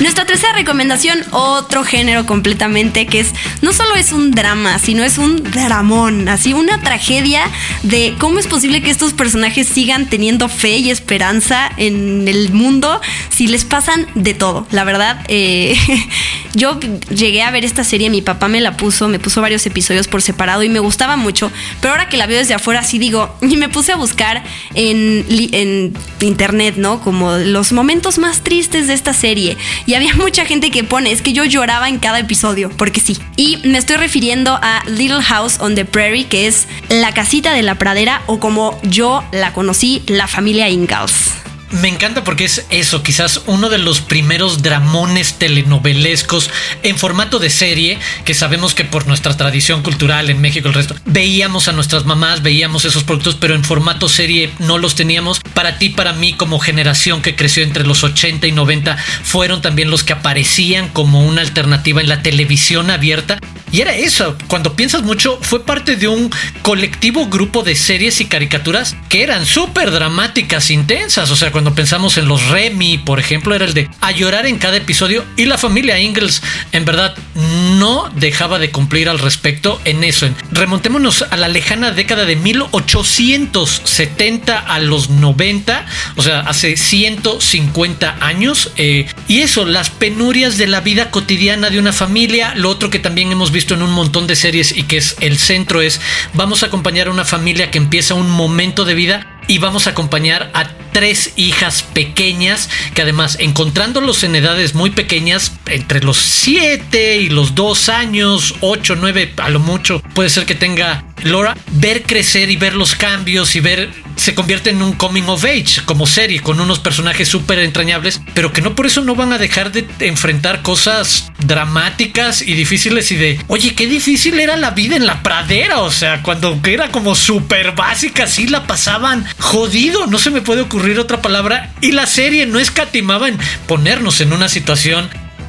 Nuestra 0.00 0.24
tercera 0.26 0.52
recomendación, 0.52 1.22
otro 1.30 1.84
género 1.84 2.26
completamente 2.26 3.06
que 3.06 3.20
es, 3.20 3.28
no 3.62 3.72
solo 3.72 3.94
es 3.96 4.12
un 4.12 4.30
drama, 4.30 4.78
sino 4.78 5.04
es 5.04 5.18
un 5.18 5.42
dramón, 5.42 6.28
así 6.28 6.52
una 6.52 6.80
tragedia 6.80 7.42
de 7.82 8.14
cómo 8.18 8.38
es 8.38 8.46
posible 8.46 8.82
que 8.82 8.90
estos 8.90 9.12
personajes 9.12 9.68
sigan 9.68 10.06
teniendo 10.06 10.48
fe 10.48 10.78
y 10.78 10.90
esperanza 10.90 11.70
en 11.76 12.26
el 12.28 12.52
mundo 12.52 13.00
si 13.30 13.46
les 13.46 13.64
pasan 13.64 14.06
de 14.14 14.34
todo. 14.34 14.66
La 14.70 14.84
verdad, 14.84 15.24
eh, 15.28 15.76
yo 16.54 16.78
llegué 17.10 17.42
a 17.42 17.50
ver 17.50 17.64
esta 17.64 17.84
serie, 17.84 18.10
mi 18.10 18.22
papá 18.22 18.48
me 18.48 18.60
la 18.60 18.76
puso, 18.76 19.08
me 19.08 19.18
puso 19.18 19.40
varios 19.40 19.66
episodios 19.66 20.08
por 20.08 20.22
separado 20.22 20.62
y 20.62 20.68
me 20.68 20.78
gustaba 20.78 21.16
mucho, 21.16 21.50
pero 21.80 21.92
ahora 21.92 22.08
que 22.08 22.16
la 22.16 22.26
veo 22.26 22.38
desde 22.38 22.54
afuera, 22.54 22.82
sí 22.82 22.98
digo, 22.98 23.36
y 23.42 23.56
me 23.56 23.68
puse 23.68 23.92
a 23.92 23.96
buscar 23.96 24.44
en 24.74 25.24
en 25.52 25.92
internet, 26.20 26.74
¿no? 26.76 27.00
Como 27.00 27.36
los 27.36 27.72
momentos 27.72 28.18
más 28.18 28.42
tristes 28.42 28.86
de 28.88 28.94
esta 28.94 29.12
serie. 29.12 29.56
Y 29.86 29.94
había 29.94 30.14
mucha 30.16 30.44
gente 30.44 30.70
que 30.70 30.84
pone, 30.84 31.12
es 31.12 31.22
que 31.22 31.32
yo 31.32 31.44
lloraba 31.44 31.88
en 31.88 31.98
cada 31.98 32.18
episodio, 32.18 32.70
porque 32.76 33.00
sí. 33.00 33.18
Y 33.36 33.58
me 33.64 33.78
estoy 33.78 33.96
refiriendo 33.96 34.58
a 34.60 34.82
Little 34.86 35.22
House 35.22 35.58
on 35.60 35.74
the 35.74 35.84
Prairie, 35.84 36.26
que 36.26 36.46
es 36.46 36.66
la 36.88 37.12
casita 37.12 37.52
de 37.52 37.62
la 37.62 37.76
pradera, 37.76 38.22
o 38.26 38.40
como 38.40 38.78
yo 38.82 39.22
la 39.32 39.52
conocí, 39.52 40.02
la 40.06 40.26
familia 40.26 40.68
Ingalls. 40.68 41.32
Me 41.74 41.88
encanta 41.88 42.22
porque 42.22 42.44
es 42.44 42.66
eso, 42.70 43.02
quizás 43.02 43.42
uno 43.46 43.68
de 43.68 43.78
los 43.78 44.00
primeros 44.00 44.62
dramones 44.62 45.40
telenovelescos 45.40 46.48
en 46.84 46.96
formato 46.96 47.40
de 47.40 47.50
serie, 47.50 47.98
que 48.24 48.32
sabemos 48.32 48.74
que 48.74 48.84
por 48.84 49.08
nuestra 49.08 49.36
tradición 49.36 49.82
cultural 49.82 50.30
en 50.30 50.40
México, 50.40 50.68
el 50.68 50.74
resto, 50.74 50.94
veíamos 51.04 51.66
a 51.66 51.72
nuestras 51.72 52.04
mamás, 52.04 52.42
veíamos 52.42 52.84
esos 52.84 53.02
productos, 53.02 53.34
pero 53.34 53.56
en 53.56 53.64
formato 53.64 54.08
serie 54.08 54.52
no 54.60 54.78
los 54.78 54.94
teníamos. 54.94 55.40
Para 55.52 55.78
ti, 55.78 55.88
para 55.88 56.12
mí, 56.12 56.34
como 56.34 56.60
generación 56.60 57.22
que 57.22 57.34
creció 57.34 57.64
entre 57.64 57.84
los 57.84 58.04
80 58.04 58.46
y 58.46 58.52
90, 58.52 58.96
fueron 59.24 59.60
también 59.60 59.90
los 59.90 60.04
que 60.04 60.12
aparecían 60.12 60.88
como 60.90 61.26
una 61.26 61.40
alternativa 61.40 62.00
en 62.00 62.08
la 62.08 62.22
televisión 62.22 62.88
abierta. 62.92 63.40
Y 63.74 63.80
era 63.80 63.96
eso, 63.96 64.36
cuando 64.46 64.76
piensas 64.76 65.02
mucho, 65.02 65.36
fue 65.42 65.66
parte 65.66 65.96
de 65.96 66.06
un 66.06 66.30
colectivo 66.62 67.26
grupo 67.26 67.64
de 67.64 67.74
series 67.74 68.20
y 68.20 68.26
caricaturas 68.26 68.94
que 69.08 69.24
eran 69.24 69.46
súper 69.46 69.90
dramáticas, 69.90 70.70
intensas. 70.70 71.32
O 71.32 71.34
sea, 71.34 71.50
cuando 71.50 71.74
pensamos 71.74 72.16
en 72.16 72.28
los 72.28 72.50
Remy, 72.50 72.98
por 72.98 73.18
ejemplo, 73.18 73.52
era 73.52 73.64
el 73.64 73.74
de 73.74 73.90
a 74.00 74.12
llorar 74.12 74.46
en 74.46 74.58
cada 74.58 74.76
episodio 74.76 75.24
y 75.36 75.46
la 75.46 75.58
familia 75.58 75.98
Ingalls 75.98 76.40
en 76.70 76.84
verdad 76.84 77.16
no 77.34 78.08
dejaba 78.14 78.60
de 78.60 78.70
cumplir 78.70 79.08
al 79.08 79.18
respecto 79.18 79.80
en 79.84 80.04
eso. 80.04 80.28
Remontémonos 80.52 81.22
a 81.22 81.36
la 81.36 81.48
lejana 81.48 81.90
década 81.90 82.26
de 82.26 82.36
1870 82.36 84.56
a 84.56 84.78
los 84.78 85.10
90, 85.10 85.84
o 86.14 86.22
sea, 86.22 86.42
hace 86.42 86.76
150 86.76 88.18
años. 88.20 88.70
Eh, 88.76 89.08
y 89.26 89.40
eso, 89.40 89.64
las 89.64 89.90
penurias 89.90 90.58
de 90.58 90.68
la 90.68 90.80
vida 90.80 91.10
cotidiana 91.10 91.70
de 91.70 91.80
una 91.80 91.92
familia. 91.92 92.54
Lo 92.54 92.70
otro 92.70 92.88
que 92.88 93.00
también 93.00 93.32
hemos 93.32 93.50
visto 93.50 93.63
en 93.72 93.80
un 93.80 93.92
montón 93.92 94.26
de 94.26 94.36
series 94.36 94.76
y 94.76 94.82
que 94.82 94.98
es 94.98 95.16
el 95.20 95.38
centro 95.38 95.80
es, 95.80 95.98
vamos 96.34 96.62
a 96.62 96.66
acompañar 96.66 97.06
a 97.08 97.10
una 97.10 97.24
familia 97.24 97.70
que 97.70 97.78
empieza 97.78 98.12
un 98.12 98.30
momento 98.30 98.84
de 98.84 98.92
vida 98.92 99.34
y 99.48 99.58
vamos 99.58 99.86
a 99.86 99.90
acompañar 99.90 100.50
a 100.52 100.68
tres 100.92 101.32
hijas 101.36 101.82
pequeñas 101.82 102.68
que 102.94 103.02
además 103.02 103.36
encontrándolos 103.40 104.24
en 104.24 104.36
edades 104.36 104.74
muy 104.74 104.90
pequeñas, 104.90 105.52
entre 105.66 106.02
los 106.02 106.18
7 106.18 107.18
y 107.18 107.28
los 107.30 107.54
2 107.54 107.88
años, 107.88 108.54
8, 108.60 108.96
9 108.96 109.34
a 109.38 109.48
lo 109.48 109.60
mucho, 109.60 110.02
puede 110.14 110.30
ser 110.30 110.46
que 110.46 110.54
tenga 110.54 111.04
Laura, 111.22 111.56
ver 111.72 112.02
crecer 112.02 112.50
y 112.50 112.56
ver 112.56 112.74
los 112.74 112.94
cambios 112.94 113.56
y 113.56 113.60
ver 113.60 113.90
se 114.16 114.34
convierte 114.34 114.70
en 114.70 114.82
un 114.82 114.92
coming 114.92 115.24
of 115.24 115.44
age 115.44 115.82
como 115.84 116.06
serie 116.06 116.40
con 116.40 116.60
unos 116.60 116.78
personajes 116.78 117.28
súper 117.28 117.58
entrañables, 117.58 118.20
pero 118.34 118.52
que 118.52 118.62
no 118.62 118.74
por 118.74 118.86
eso 118.86 119.02
no 119.02 119.14
van 119.14 119.32
a 119.32 119.38
dejar 119.38 119.72
de 119.72 119.86
enfrentar 120.00 120.62
cosas 120.62 121.30
dramáticas 121.46 122.42
y 122.42 122.54
difíciles 122.54 123.10
y 123.12 123.16
de, 123.16 123.40
oye, 123.48 123.74
qué 123.74 123.86
difícil 123.86 124.38
era 124.40 124.56
la 124.56 124.70
vida 124.70 124.96
en 124.96 125.06
la 125.06 125.22
pradera, 125.22 125.80
o 125.80 125.90
sea, 125.90 126.22
cuando 126.22 126.58
era 126.66 126.90
como 126.90 127.14
súper 127.14 127.72
básica, 127.72 128.26
sí 128.26 128.46
la 128.46 128.66
pasaban 128.66 129.24
jodido, 129.38 130.06
no 130.06 130.18
se 130.18 130.30
me 130.30 130.42
puede 130.42 130.62
ocurrir 130.62 130.98
otra 130.98 131.22
palabra, 131.22 131.72
y 131.80 131.92
la 131.92 132.06
serie 132.06 132.46
no 132.46 132.58
escatimaba 132.58 133.28
en 133.28 133.38
ponernos 133.66 134.20
en 134.20 134.32
una 134.32 134.48
situación 134.48 135.08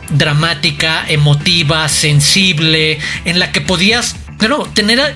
dramática, 0.09 1.05
emotiva, 1.07 1.87
sensible, 1.89 2.99
en 3.25 3.39
la 3.39 3.51
que 3.51 3.61
podías, 3.61 4.15
no, 4.47 4.65
tener 4.65 5.15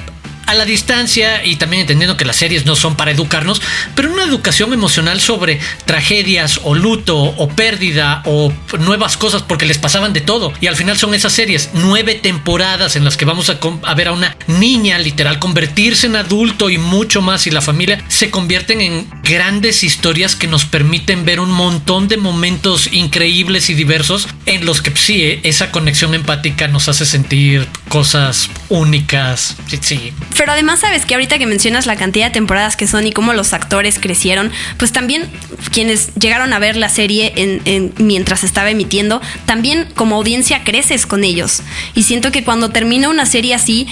a 0.50 0.56
la 0.56 0.66
distancia 0.66 1.46
y 1.46 1.58
también 1.58 1.82
entendiendo 1.82 2.18
que 2.18 2.26
las 2.26 2.38
series 2.38 2.66
no 2.66 2.76
son 2.76 2.98
para 2.98 3.12
educarnos, 3.12 3.62
pero 3.94 4.12
una 4.12 4.24
educación 4.24 4.74
emocional 4.74 5.22
sobre 5.22 5.60
tragedias 5.86 6.62
o 6.64 6.74
luto 6.74 7.18
o 7.20 7.50
pérdida 7.50 8.24
o 8.26 8.52
nuevas 8.80 9.16
cosas 9.16 9.44
porque 9.44 9.68
les 9.68 9.78
pasaban 9.78 10.12
de 10.12 10.22
todo. 10.22 10.52
Y 10.60 10.66
al 10.66 10.76
final 10.76 10.98
son 10.98 11.14
esas 11.14 11.34
series, 11.34 11.70
nueve 11.74 12.16
temporadas 12.16 12.96
en 12.96 13.06
las 13.06 13.16
que 13.16 13.26
vamos 13.26 13.52
a, 13.52 13.94
ver 13.94 14.08
a 14.08 14.12
una 14.12 14.36
niña 14.48 14.98
literal 14.98 15.38
convertirse 15.38 16.08
en 16.08 16.16
adulto 16.16 16.72
y 16.72 16.80
mucho 16.80 17.22
más 17.22 17.46
y 17.46 17.52
la 17.52 17.62
familia 17.62 18.04
se 18.08 18.32
convierten 18.32 18.82
en 18.82 19.08
grandes 19.22 19.84
historias 19.84 20.36
que 20.36 20.48
nos 20.48 20.66
permiten 20.66 21.26
ver 21.26 21.40
un 21.40 21.52
montón 21.52 22.08
de 22.08 22.18
momentos 22.18 22.90
increíbles 22.92 23.70
y 23.70 23.76
diversos 23.76 24.28
en 24.48 24.66
los 24.66 24.82
que 24.82 24.92
sí, 24.96 25.22
eh, 25.22 25.42
esa 25.44 25.70
conexión 25.70 26.16
empática 26.16 26.68
nos 26.68 26.90
hace 26.90 27.06
sentir 27.06 27.68
cosas 27.88 28.50
únicas. 28.70 29.56
Sí. 29.82 30.12
Pero 30.40 30.54
además 30.54 30.80
sabes 30.80 31.06
que 31.06 31.16
ahorita 31.16 31.38
que 31.38 31.46
mencionas 31.46 31.86
la 31.86 31.98
cantidad 31.98 32.28
de 32.28 32.32
temporadas 32.32 32.78
que 32.78 32.88
son 32.88 33.06
y 33.06 33.12
cómo 33.12 33.34
los 33.34 33.52
actores 33.52 34.00
crecieron, 34.00 34.54
pues 34.78 34.94
también 34.94 35.30
quienes 35.74 36.16
llegaron 36.16 36.54
a 36.54 36.60
ver 36.60 36.78
la 36.78 36.88
serie 36.88 37.34
en, 37.36 37.94
mientras 37.98 38.46
estaba 38.46 38.72
emitiendo, 38.72 39.20
también 39.46 39.90
como 39.96 40.16
audiencia 40.16 40.64
creces 40.64 41.06
con 41.06 41.26
ellos. 41.26 41.62
Y 41.94 42.04
siento 42.04 42.32
que 42.32 42.46
cuando 42.46 42.70
termina 42.70 43.10
una 43.10 43.26
serie 43.26 43.54
así, 43.54 43.86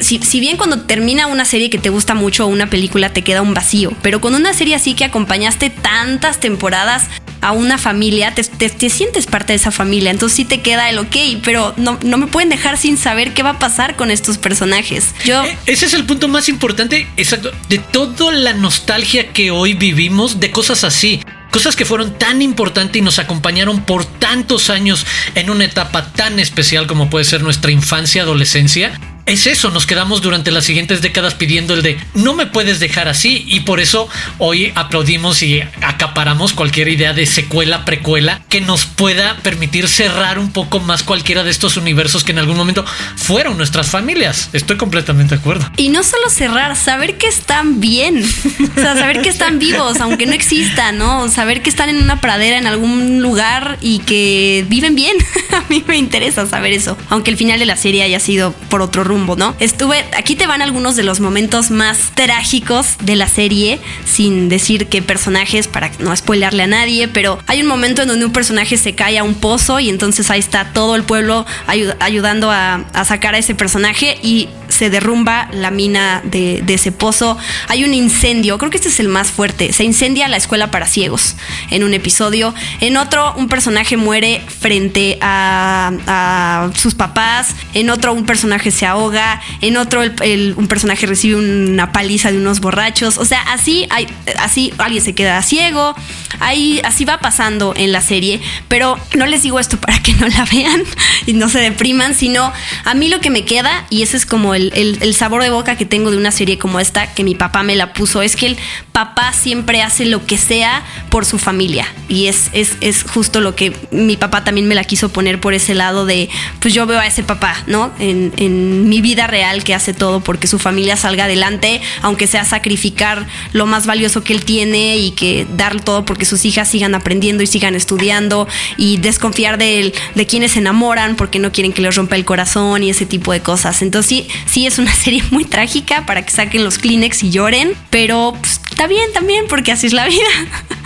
si, 0.00 0.18
si, 0.18 0.40
bien 0.40 0.56
cuando 0.56 0.80
termina 0.80 1.28
una 1.28 1.44
serie 1.44 1.70
que 1.70 1.78
te 1.78 1.88
gusta 1.88 2.14
mucho 2.14 2.46
o 2.46 2.48
una 2.48 2.68
película 2.68 3.12
te 3.12 3.22
queda 3.22 3.40
un 3.40 3.54
vacío, 3.54 3.92
pero 4.02 4.20
con 4.20 4.34
una 4.34 4.52
serie 4.54 4.74
así 4.74 4.94
que 4.94 5.04
acompañaste 5.04 5.70
tantas 5.70 6.40
temporadas, 6.40 7.04
a 7.40 7.52
una 7.52 7.78
familia, 7.78 8.34
te, 8.34 8.42
te, 8.44 8.90
sientes 8.90 9.26
parte 9.26 9.52
de 9.52 9.56
esa 9.56 9.70
familia, 9.70 10.10
entonces 10.10 10.36
sí 10.36 10.44
te 10.44 10.60
queda 10.60 10.90
el 10.90 10.98
ok, 10.98 11.16
pero 11.44 11.74
no, 11.76 11.98
no 12.02 12.18
me 12.18 12.26
pueden 12.26 12.48
dejar 12.48 12.76
sin 12.76 12.96
saber 12.96 13.34
qué 13.34 13.42
va 13.42 13.50
a 13.50 13.58
pasar 13.58 13.96
con 13.96 14.10
estos 14.10 14.38
personajes. 14.38 15.14
Yo... 15.24 15.42
E, 15.44 15.58
ese 15.66 15.86
es 15.86 15.94
el 15.94 16.04
punto 16.04 16.28
más 16.28 16.48
importante, 16.48 17.06
exacto, 17.16 17.50
de 17.68 17.78
toda 17.78 18.32
la 18.32 18.52
nostalgia 18.52 19.32
que 19.32 19.50
hoy 19.50 19.74
vivimos 19.74 20.40
de 20.40 20.50
cosas 20.50 20.84
así. 20.84 21.20
Cosas 21.50 21.74
que 21.74 21.84
fueron 21.84 22.16
tan 22.16 22.42
importantes 22.42 22.96
y 22.96 23.02
nos 23.02 23.18
acompañaron 23.18 23.82
por 23.82 24.04
tantos 24.04 24.70
años 24.70 25.04
en 25.34 25.50
una 25.50 25.64
etapa 25.64 26.12
tan 26.12 26.38
especial 26.38 26.86
como 26.86 27.10
puede 27.10 27.24
ser 27.24 27.42
nuestra 27.42 27.72
infancia, 27.72 28.22
adolescencia 28.22 28.92
es 29.30 29.46
eso, 29.46 29.70
nos 29.70 29.86
quedamos 29.86 30.22
durante 30.22 30.50
las 30.50 30.64
siguientes 30.64 31.02
décadas 31.02 31.34
pidiendo 31.34 31.74
el 31.74 31.82
de 31.82 31.96
no 32.14 32.34
me 32.34 32.46
puedes 32.46 32.80
dejar 32.80 33.06
así 33.06 33.44
y 33.46 33.60
por 33.60 33.78
eso 33.78 34.08
hoy 34.38 34.72
aplaudimos 34.74 35.44
y 35.44 35.60
acaparamos 35.82 36.52
cualquier 36.52 36.88
idea 36.88 37.12
de 37.12 37.26
secuela, 37.26 37.84
precuela 37.84 38.42
que 38.48 38.60
nos 38.60 38.86
pueda 38.86 39.36
permitir 39.36 39.86
cerrar 39.86 40.40
un 40.40 40.50
poco 40.50 40.80
más 40.80 41.04
cualquiera 41.04 41.44
de 41.44 41.50
estos 41.50 41.76
universos 41.76 42.24
que 42.24 42.32
en 42.32 42.40
algún 42.40 42.56
momento 42.56 42.84
fueron 43.14 43.56
nuestras 43.56 43.88
familias. 43.88 44.50
Estoy 44.52 44.76
completamente 44.76 45.36
de 45.36 45.40
acuerdo. 45.40 45.70
Y 45.76 45.90
no 45.90 46.02
solo 46.02 46.28
cerrar, 46.28 46.74
saber 46.74 47.16
que 47.16 47.28
están 47.28 47.80
bien, 47.80 48.24
o 48.76 48.80
sea, 48.80 48.96
saber 48.96 49.22
que 49.22 49.28
están 49.28 49.60
vivos, 49.60 50.00
aunque 50.00 50.26
no 50.26 50.32
existan, 50.32 50.98
¿no? 50.98 51.28
Saber 51.28 51.62
que 51.62 51.70
están 51.70 51.88
en 51.88 52.02
una 52.02 52.20
pradera 52.20 52.58
en 52.58 52.66
algún 52.66 53.22
lugar 53.22 53.78
y 53.80 54.00
que 54.00 54.64
viven 54.68 54.96
bien. 54.96 55.16
A 55.52 55.62
mí 55.68 55.84
me 55.86 55.96
interesa 55.96 56.48
saber 56.48 56.72
eso, 56.72 56.98
aunque 57.10 57.30
el 57.30 57.36
final 57.36 57.60
de 57.60 57.66
la 57.66 57.76
serie 57.76 58.02
haya 58.02 58.18
sido 58.18 58.52
por 58.68 58.82
otro 58.82 59.04
rumbo 59.04 59.19
Estuve, 59.58 60.04
aquí 60.16 60.36
te 60.36 60.46
van 60.46 60.62
algunos 60.62 60.96
de 60.96 61.02
los 61.02 61.20
momentos 61.20 61.70
más 61.70 62.12
trágicos 62.14 62.96
de 63.02 63.16
la 63.16 63.28
serie, 63.28 63.80
sin 64.04 64.48
decir 64.48 64.88
qué 64.88 65.02
personajes, 65.02 65.68
para 65.68 65.90
no 65.98 66.14
spoilearle 66.14 66.62
a 66.62 66.66
nadie, 66.66 67.08
pero 67.08 67.38
hay 67.46 67.62
un 67.62 67.66
momento 67.66 68.02
en 68.02 68.08
donde 68.08 68.24
un 68.24 68.32
personaje 68.32 68.76
se 68.76 68.94
cae 68.94 69.18
a 69.18 69.24
un 69.24 69.34
pozo 69.34 69.80
y 69.80 69.88
entonces 69.88 70.30
ahí 70.30 70.40
está 70.40 70.72
todo 70.72 70.96
el 70.96 71.04
pueblo 71.04 71.46
ayudando 71.66 72.50
a, 72.50 72.84
sacar 73.04 73.34
a 73.34 73.38
ese 73.38 73.54
personaje 73.54 74.18
y 74.22 74.48
se 74.80 74.88
derrumba 74.88 75.46
la 75.52 75.70
mina 75.70 76.22
de, 76.24 76.64
ese 76.66 76.90
pozo. 76.90 77.36
Hay 77.68 77.84
un 77.84 77.92
incendio, 77.92 78.56
creo 78.56 78.70
que 78.70 78.78
este 78.78 78.88
es 78.88 78.98
el 78.98 79.08
más 79.08 79.30
fuerte. 79.30 79.74
Se 79.74 79.84
incendia 79.84 80.26
la 80.26 80.38
escuela 80.38 80.70
para 80.70 80.86
ciegos 80.86 81.36
en 81.70 81.84
un 81.84 81.92
episodio. 81.92 82.54
En 82.80 82.96
otro, 82.96 83.34
un 83.36 83.48
personaje 83.48 83.98
muere 83.98 84.42
frente 84.58 85.18
a, 85.20 86.70
sus 86.76 86.94
papás. 86.94 87.54
En 87.74 87.90
otro, 87.90 88.14
un 88.14 88.24
personaje 88.24 88.70
se 88.70 88.86
ahoga 88.86 89.42
en 89.60 89.76
otro 89.76 90.00
un 90.00 90.66
personaje 90.66 91.04
recibe 91.06 91.36
una 91.36 91.92
paliza 91.92 92.30
de 92.32 92.38
unos 92.38 92.60
borrachos, 92.60 93.18
o 93.18 93.24
sea, 93.24 93.40
así, 93.52 93.86
hay, 93.90 94.06
así 94.38 94.72
alguien 94.78 95.02
se 95.02 95.14
queda 95.14 95.42
ciego, 95.42 95.94
ahí, 96.38 96.80
así 96.84 97.04
va 97.04 97.18
pasando 97.18 97.74
en 97.76 97.92
la 97.92 98.00
serie, 98.00 98.40
pero 98.68 98.98
no 99.14 99.26
les 99.26 99.42
digo 99.42 99.58
esto 99.58 99.78
para 99.78 100.00
que 100.02 100.12
no 100.14 100.26
la 100.28 100.44
vean 100.46 100.82
y 101.26 101.34
no 101.34 101.48
se 101.48 101.58
depriman, 101.58 102.14
sino 102.14 102.52
a 102.84 102.94
mí 102.94 103.08
lo 103.08 103.20
que 103.20 103.30
me 103.30 103.44
queda, 103.44 103.86
y 103.90 104.02
ese 104.02 104.16
es 104.16 104.26
como 104.26 104.54
el, 104.54 104.69
el 104.74 105.14
sabor 105.14 105.42
de 105.42 105.50
boca 105.50 105.76
que 105.76 105.86
tengo 105.86 106.10
de 106.10 106.16
una 106.16 106.30
serie 106.30 106.58
como 106.58 106.80
esta, 106.80 107.12
que 107.14 107.24
mi 107.24 107.34
papá 107.34 107.62
me 107.62 107.76
la 107.76 107.92
puso, 107.92 108.22
es 108.22 108.36
que 108.36 108.46
el 108.46 108.56
papá 108.92 109.32
siempre 109.32 109.82
hace 109.82 110.04
lo 110.04 110.26
que 110.26 110.38
sea 110.38 110.84
por 111.10 111.24
su 111.24 111.38
familia, 111.38 111.86
y 112.08 112.26
es, 112.26 112.50
es, 112.52 112.76
es 112.80 113.02
justo 113.04 113.40
lo 113.40 113.54
que 113.54 113.72
mi 113.90 114.16
papá 114.16 114.44
también 114.44 114.66
me 114.68 114.74
la 114.74 114.84
quiso 114.84 115.08
poner 115.10 115.40
por 115.40 115.54
ese 115.54 115.74
lado 115.74 116.06
de, 116.06 116.28
pues 116.60 116.74
yo 116.74 116.86
veo 116.86 116.98
a 116.98 117.06
ese 117.06 117.22
papá, 117.22 117.56
¿no? 117.66 117.92
En, 117.98 118.32
en 118.36 118.88
mi 118.88 119.00
vida 119.00 119.26
real 119.26 119.64
que 119.64 119.74
hace 119.74 119.94
todo 119.94 120.20
porque 120.20 120.46
su 120.46 120.58
familia 120.58 120.96
salga 120.96 121.24
adelante, 121.24 121.80
aunque 122.02 122.26
sea 122.26 122.44
sacrificar 122.44 123.26
lo 123.52 123.66
más 123.66 123.86
valioso 123.86 124.22
que 124.22 124.32
él 124.32 124.44
tiene 124.44 124.96
y 124.96 125.12
que 125.12 125.46
dar 125.56 125.80
todo 125.80 126.04
porque 126.04 126.24
sus 126.24 126.44
hijas 126.44 126.68
sigan 126.68 126.94
aprendiendo 126.94 127.42
y 127.42 127.46
sigan 127.46 127.74
estudiando 127.74 128.48
y 128.76 128.98
desconfiar 128.98 129.58
de, 129.58 129.92
de 130.14 130.26
quienes 130.26 130.52
se 130.52 130.58
enamoran 130.58 131.16
porque 131.16 131.38
no 131.38 131.52
quieren 131.52 131.72
que 131.72 131.82
les 131.82 131.94
rompa 131.94 132.16
el 132.16 132.24
corazón 132.24 132.82
y 132.82 132.90
ese 132.90 133.06
tipo 133.06 133.32
de 133.32 133.40
cosas. 133.40 133.82
Entonces 133.82 134.24
sí 134.46 134.59
es 134.66 134.78
una 134.78 134.92
serie 134.94 135.22
muy 135.30 135.44
trágica 135.44 136.06
para 136.06 136.22
que 136.22 136.30
saquen 136.30 136.64
los 136.64 136.78
Kleenex 136.78 137.22
y 137.22 137.30
lloren, 137.30 137.74
pero 137.90 138.36
pues, 138.40 138.60
está 138.70 138.86
bien 138.86 139.12
también 139.12 139.44
porque 139.48 139.72
así 139.72 139.86
es 139.86 139.92
la 139.92 140.06
vida. 140.06 140.28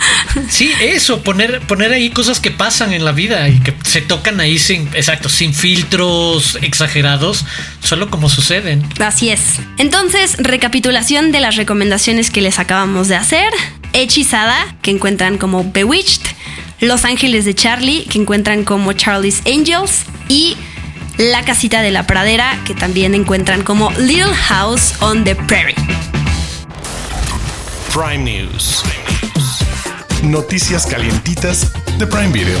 Sí, 0.49 0.71
eso, 0.81 1.21
poner, 1.23 1.61
poner 1.61 1.93
ahí 1.93 2.09
cosas 2.09 2.39
que 2.41 2.51
pasan 2.51 2.93
en 2.93 3.05
la 3.05 3.13
vida 3.13 3.47
y 3.47 3.59
que 3.61 3.73
se 3.83 4.01
tocan 4.01 4.39
ahí 4.41 4.59
sin, 4.59 4.81
exacto, 4.93 5.29
sin 5.29 5.53
filtros 5.53 6.57
exagerados, 6.61 7.45
solo 7.81 8.09
como 8.09 8.29
suceden. 8.29 8.83
Así 8.99 9.29
es. 9.29 9.59
Entonces, 9.77 10.35
recapitulación 10.37 11.31
de 11.31 11.39
las 11.39 11.55
recomendaciones 11.55 12.31
que 12.31 12.41
les 12.41 12.59
acabamos 12.59 13.07
de 13.07 13.15
hacer. 13.15 13.49
Hechizada, 13.93 14.75
que 14.81 14.91
encuentran 14.91 15.37
como 15.37 15.71
Bewitched. 15.71 16.21
Los 16.81 17.05
Ángeles 17.05 17.45
de 17.45 17.55
Charlie, 17.55 18.03
que 18.03 18.19
encuentran 18.19 18.65
como 18.65 18.91
Charlie's 18.93 19.41
Angels. 19.45 20.03
Y 20.27 20.57
La 21.17 21.45
Casita 21.45 21.81
de 21.81 21.91
la 21.91 22.05
Pradera, 22.05 22.59
que 22.65 22.75
también 22.75 23.15
encuentran 23.15 23.63
como 23.63 23.89
Little 23.91 24.33
House 24.33 24.95
on 24.99 25.23
the 25.23 25.33
Prairie. 25.33 25.75
Prime 27.93 28.17
News. 28.17 28.83
Noticias 30.23 30.85
calientitas 30.85 31.71
de 31.97 32.05
Prime 32.05 32.33
Video. 32.33 32.59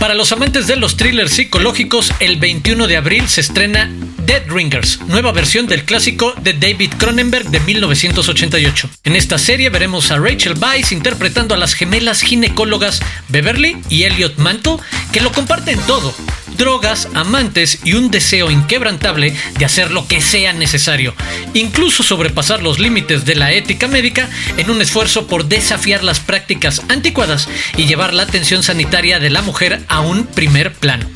Para 0.00 0.14
los 0.14 0.32
amantes 0.32 0.66
de 0.66 0.74
los 0.74 0.96
thrillers 0.96 1.32
psicológicos, 1.32 2.12
el 2.18 2.40
21 2.40 2.88
de 2.88 2.96
abril 2.96 3.28
se 3.28 3.40
estrena 3.40 3.88
Dead 4.26 4.42
Ringers, 4.48 4.98
nueva 5.06 5.30
versión 5.30 5.68
del 5.68 5.84
clásico 5.84 6.34
de 6.42 6.52
David 6.52 6.94
Cronenberg 6.98 7.48
de 7.48 7.60
1988. 7.60 8.90
En 9.04 9.14
esta 9.14 9.38
serie 9.38 9.70
veremos 9.70 10.10
a 10.10 10.18
Rachel 10.18 10.58
Weisz 10.60 10.90
interpretando 10.90 11.54
a 11.54 11.58
las 11.58 11.74
gemelas 11.74 12.22
ginecólogas 12.22 13.00
Beverly 13.28 13.76
y 13.88 14.02
Elliot 14.02 14.36
Mantle, 14.38 14.78
que 15.12 15.20
lo 15.20 15.30
comparten 15.30 15.78
todo, 15.86 16.12
drogas, 16.56 17.08
amantes 17.14 17.78
y 17.84 17.94
un 17.94 18.10
deseo 18.10 18.50
inquebrantable 18.50 19.32
de 19.58 19.64
hacer 19.64 19.92
lo 19.92 20.08
que 20.08 20.20
sea 20.20 20.52
necesario, 20.52 21.14
incluso 21.54 22.02
sobrepasar 22.02 22.64
los 22.64 22.80
límites 22.80 23.24
de 23.26 23.36
la 23.36 23.52
ética 23.52 23.86
médica 23.86 24.28
en 24.56 24.70
un 24.70 24.82
esfuerzo 24.82 25.28
por 25.28 25.46
desafiar 25.46 26.02
las 26.02 26.18
prácticas 26.18 26.82
anticuadas 26.88 27.48
y 27.76 27.86
llevar 27.86 28.12
la 28.12 28.24
atención 28.24 28.64
sanitaria 28.64 29.20
de 29.20 29.30
la 29.30 29.42
mujer 29.42 29.82
a 29.86 30.00
un 30.00 30.26
primer 30.26 30.72
plano. 30.72 31.08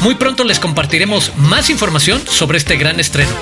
Muy 0.00 0.14
pronto 0.14 0.44
les 0.44 0.58
compartiremos 0.58 1.32
más 1.36 1.70
información 1.70 2.22
sobre 2.26 2.58
este 2.58 2.76
gran 2.76 3.00
estreno. 3.00 3.32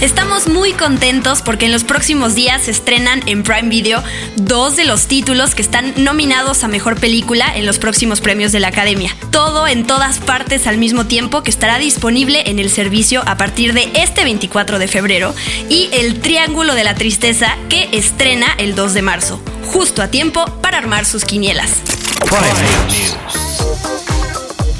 Estamos 0.00 0.46
muy 0.46 0.74
contentos 0.74 1.40
porque 1.40 1.64
en 1.64 1.72
los 1.72 1.82
próximos 1.82 2.34
días 2.34 2.64
se 2.64 2.70
estrenan 2.70 3.22
en 3.26 3.42
Prime 3.42 3.70
Video 3.70 4.04
dos 4.36 4.76
de 4.76 4.84
los 4.84 5.06
títulos 5.06 5.54
que 5.54 5.62
están 5.62 5.94
nominados 5.96 6.64
a 6.64 6.68
Mejor 6.68 7.00
Película 7.00 7.50
en 7.56 7.64
los 7.64 7.78
próximos 7.78 8.20
premios 8.20 8.52
de 8.52 8.60
la 8.60 8.68
Academia. 8.68 9.16
Todo 9.30 9.66
en 9.66 9.86
todas 9.86 10.18
partes 10.18 10.66
al 10.66 10.76
mismo 10.76 11.06
tiempo 11.06 11.42
que 11.42 11.50
estará 11.50 11.78
disponible 11.78 12.42
en 12.50 12.58
el 12.58 12.70
servicio 12.70 13.22
a 13.26 13.38
partir 13.38 13.72
de 13.72 13.90
este 13.94 14.24
24 14.24 14.78
de 14.78 14.86
febrero 14.86 15.34
y 15.70 15.88
El 15.92 16.20
Triángulo 16.20 16.74
de 16.74 16.84
la 16.84 16.94
Tristeza 16.94 17.56
que 17.70 17.88
estrena 17.92 18.48
el 18.58 18.74
2 18.74 18.92
de 18.92 19.02
marzo, 19.02 19.42
justo 19.64 20.02
a 20.02 20.08
tiempo 20.08 20.44
para 20.60 20.76
armar 20.76 21.06
sus 21.06 21.24
quinielas. 21.24 21.95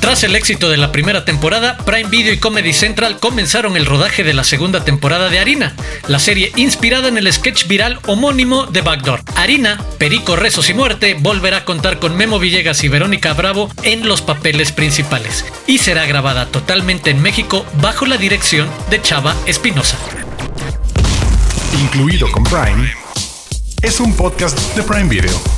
Tras 0.06 0.22
el 0.22 0.36
éxito 0.36 0.70
de 0.70 0.76
la 0.76 0.92
primera 0.92 1.24
temporada, 1.24 1.76
Prime 1.78 2.08
Video 2.08 2.32
y 2.32 2.38
Comedy 2.38 2.72
Central 2.72 3.18
comenzaron 3.18 3.76
el 3.76 3.86
rodaje 3.86 4.22
de 4.22 4.34
la 4.34 4.44
segunda 4.44 4.84
temporada 4.84 5.28
de 5.28 5.40
Harina, 5.40 5.74
la 6.06 6.20
serie 6.20 6.52
inspirada 6.54 7.08
en 7.08 7.18
el 7.18 7.32
sketch 7.32 7.66
viral 7.66 7.98
homónimo 8.06 8.66
de 8.66 8.82
Backdoor. 8.82 9.22
Harina, 9.34 9.84
Perico, 9.98 10.36
Rezos 10.36 10.70
y 10.70 10.74
Muerte 10.74 11.16
volverá 11.18 11.58
a 11.58 11.64
contar 11.64 11.98
con 11.98 12.16
Memo 12.16 12.38
Villegas 12.38 12.84
y 12.84 12.88
Verónica 12.88 13.32
Bravo 13.32 13.68
en 13.82 14.06
los 14.06 14.22
papeles 14.22 14.70
principales 14.70 15.44
y 15.66 15.78
será 15.78 16.06
grabada 16.06 16.46
totalmente 16.46 17.10
en 17.10 17.20
México 17.20 17.66
bajo 17.82 18.06
la 18.06 18.16
dirección 18.16 18.70
de 18.90 19.02
Chava 19.02 19.34
Espinosa. 19.46 19.96
Incluido 21.82 22.30
con 22.30 22.44
Prime, 22.44 22.94
es 23.82 23.98
un 23.98 24.14
podcast 24.16 24.56
de 24.76 24.82
Prime 24.84 25.08
Video. 25.08 25.55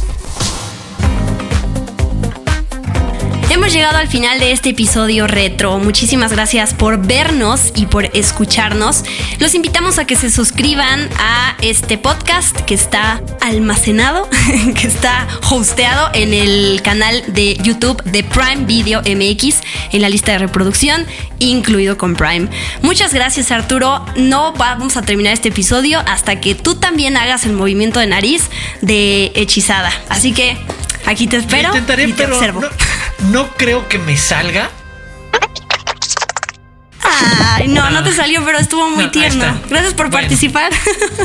Hemos 3.68 3.76
llegado 3.76 3.98
al 3.98 4.08
final 4.08 4.40
de 4.40 4.52
este 4.52 4.70
episodio 4.70 5.26
retro. 5.26 5.78
Muchísimas 5.78 6.32
gracias 6.32 6.72
por 6.72 7.06
vernos 7.06 7.70
y 7.76 7.84
por 7.84 8.06
escucharnos. 8.16 9.04
Los 9.40 9.54
invitamos 9.54 9.98
a 9.98 10.06
que 10.06 10.16
se 10.16 10.30
suscriban 10.30 11.06
a 11.18 11.54
este 11.60 11.98
podcast 11.98 12.58
que 12.62 12.72
está 12.72 13.20
almacenado, 13.42 14.26
que 14.74 14.86
está 14.86 15.28
hosteado 15.50 16.08
en 16.14 16.32
el 16.32 16.80
canal 16.80 17.22
de 17.26 17.58
YouTube 17.62 18.02
de 18.04 18.24
Prime 18.24 18.64
Video 18.64 19.02
MX 19.02 19.60
en 19.92 20.00
la 20.00 20.08
lista 20.08 20.32
de 20.32 20.38
reproducción, 20.38 21.04
incluido 21.38 21.98
con 21.98 22.16
Prime. 22.16 22.48
Muchas 22.80 23.12
gracias 23.12 23.50
Arturo. 23.50 24.02
No 24.16 24.54
vamos 24.54 24.96
a 24.96 25.02
terminar 25.02 25.34
este 25.34 25.50
episodio 25.50 26.02
hasta 26.06 26.40
que 26.40 26.54
tú 26.54 26.76
también 26.76 27.18
hagas 27.18 27.44
el 27.44 27.52
movimiento 27.52 28.00
de 28.00 28.06
nariz 28.06 28.48
de 28.80 29.30
hechizada. 29.34 29.92
Así 30.08 30.32
que 30.32 30.56
aquí 31.04 31.26
te 31.26 31.36
espero 31.36 31.70
y 31.76 32.12
te 32.14 32.24
observo 32.24 32.62
no 32.62 32.97
creo 33.56 33.88
que 33.88 33.98
me 33.98 34.16
salga. 34.16 34.70
Ay, 37.02 37.68
no, 37.68 37.90
no 37.90 38.02
te 38.04 38.12
salió, 38.12 38.44
pero 38.44 38.58
estuvo 38.58 38.88
muy 38.90 39.04
No, 39.04 39.04
ahí 39.04 39.10
tierno. 39.10 39.60
Gracias 39.68 39.94
por 39.94 40.10
Bueno. 40.10 40.26
participar. 40.28 40.72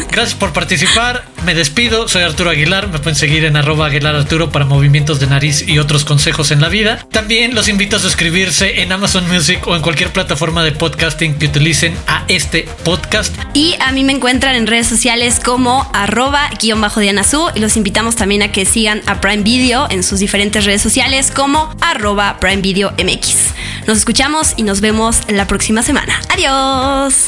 Gracias 0.10 0.34
por 0.36 0.53
participar. 0.53 1.23
Me 1.45 1.53
despido. 1.53 2.08
Soy 2.08 2.23
Arturo 2.23 2.49
Aguilar. 2.49 2.88
Me 2.88 2.99
pueden 2.99 3.15
seguir 3.15 3.43
en 3.43 3.58
arroba 3.58 3.88
Aguilar 3.88 4.15
Arturo 4.15 4.51
para 4.51 4.65
movimientos 4.65 5.19
de 5.19 5.27
nariz 5.27 5.67
y 5.67 5.79
otros 5.79 6.06
consejos 6.06 6.51
en 6.51 6.62
la 6.62 6.69
vida. 6.69 7.06
También 7.12 7.53
los 7.53 7.67
invito 7.67 7.97
a 7.97 7.99
suscribirse 7.99 8.82
en 8.82 8.91
Amazon 8.91 9.27
Music 9.29 9.65
o 9.67 9.75
en 9.75 9.82
cualquier 9.82 10.12
plataforma 10.12 10.63
de 10.63 10.71
podcasting 10.71 11.36
que 11.36 11.47
utilicen 11.47 11.97
a 12.08 12.23
este 12.27 12.67
podcast. 12.84 13.36
Y 13.53 13.75
a 13.79 13.91
mí 13.91 14.03
me 14.03 14.13
encuentran 14.13 14.56
en 14.56 14.67
redes 14.67 14.88
sociales 14.88 15.39
como 15.43 15.89
arroba 15.93 16.49
guion 16.62 16.79
bajo 16.79 16.99
Diana 16.99 17.23
y 17.56 17.60
los 17.60 17.77
invitamos 17.77 18.15
también 18.15 18.43
a 18.43 18.51
que 18.51 18.65
sigan 18.65 19.01
a 19.06 19.21
Prime 19.21 19.43
Video 19.43 19.88
en 19.89 20.03
sus 20.03 20.19
diferentes 20.19 20.65
redes 20.65 20.82
sociales 20.82 21.32
como 21.32 21.75
arroba 21.82 22.38
Prime 22.39 22.62
Video 22.62 22.91
MX. 22.91 23.53
Nos 23.88 23.97
escuchamos 23.97 24.53
y 24.56 24.63
nos 24.63 24.82
vemos 24.82 25.21
la 25.27 25.47
próxima 25.47 25.84
semana. 25.84 26.19
Adiós. 26.29 27.27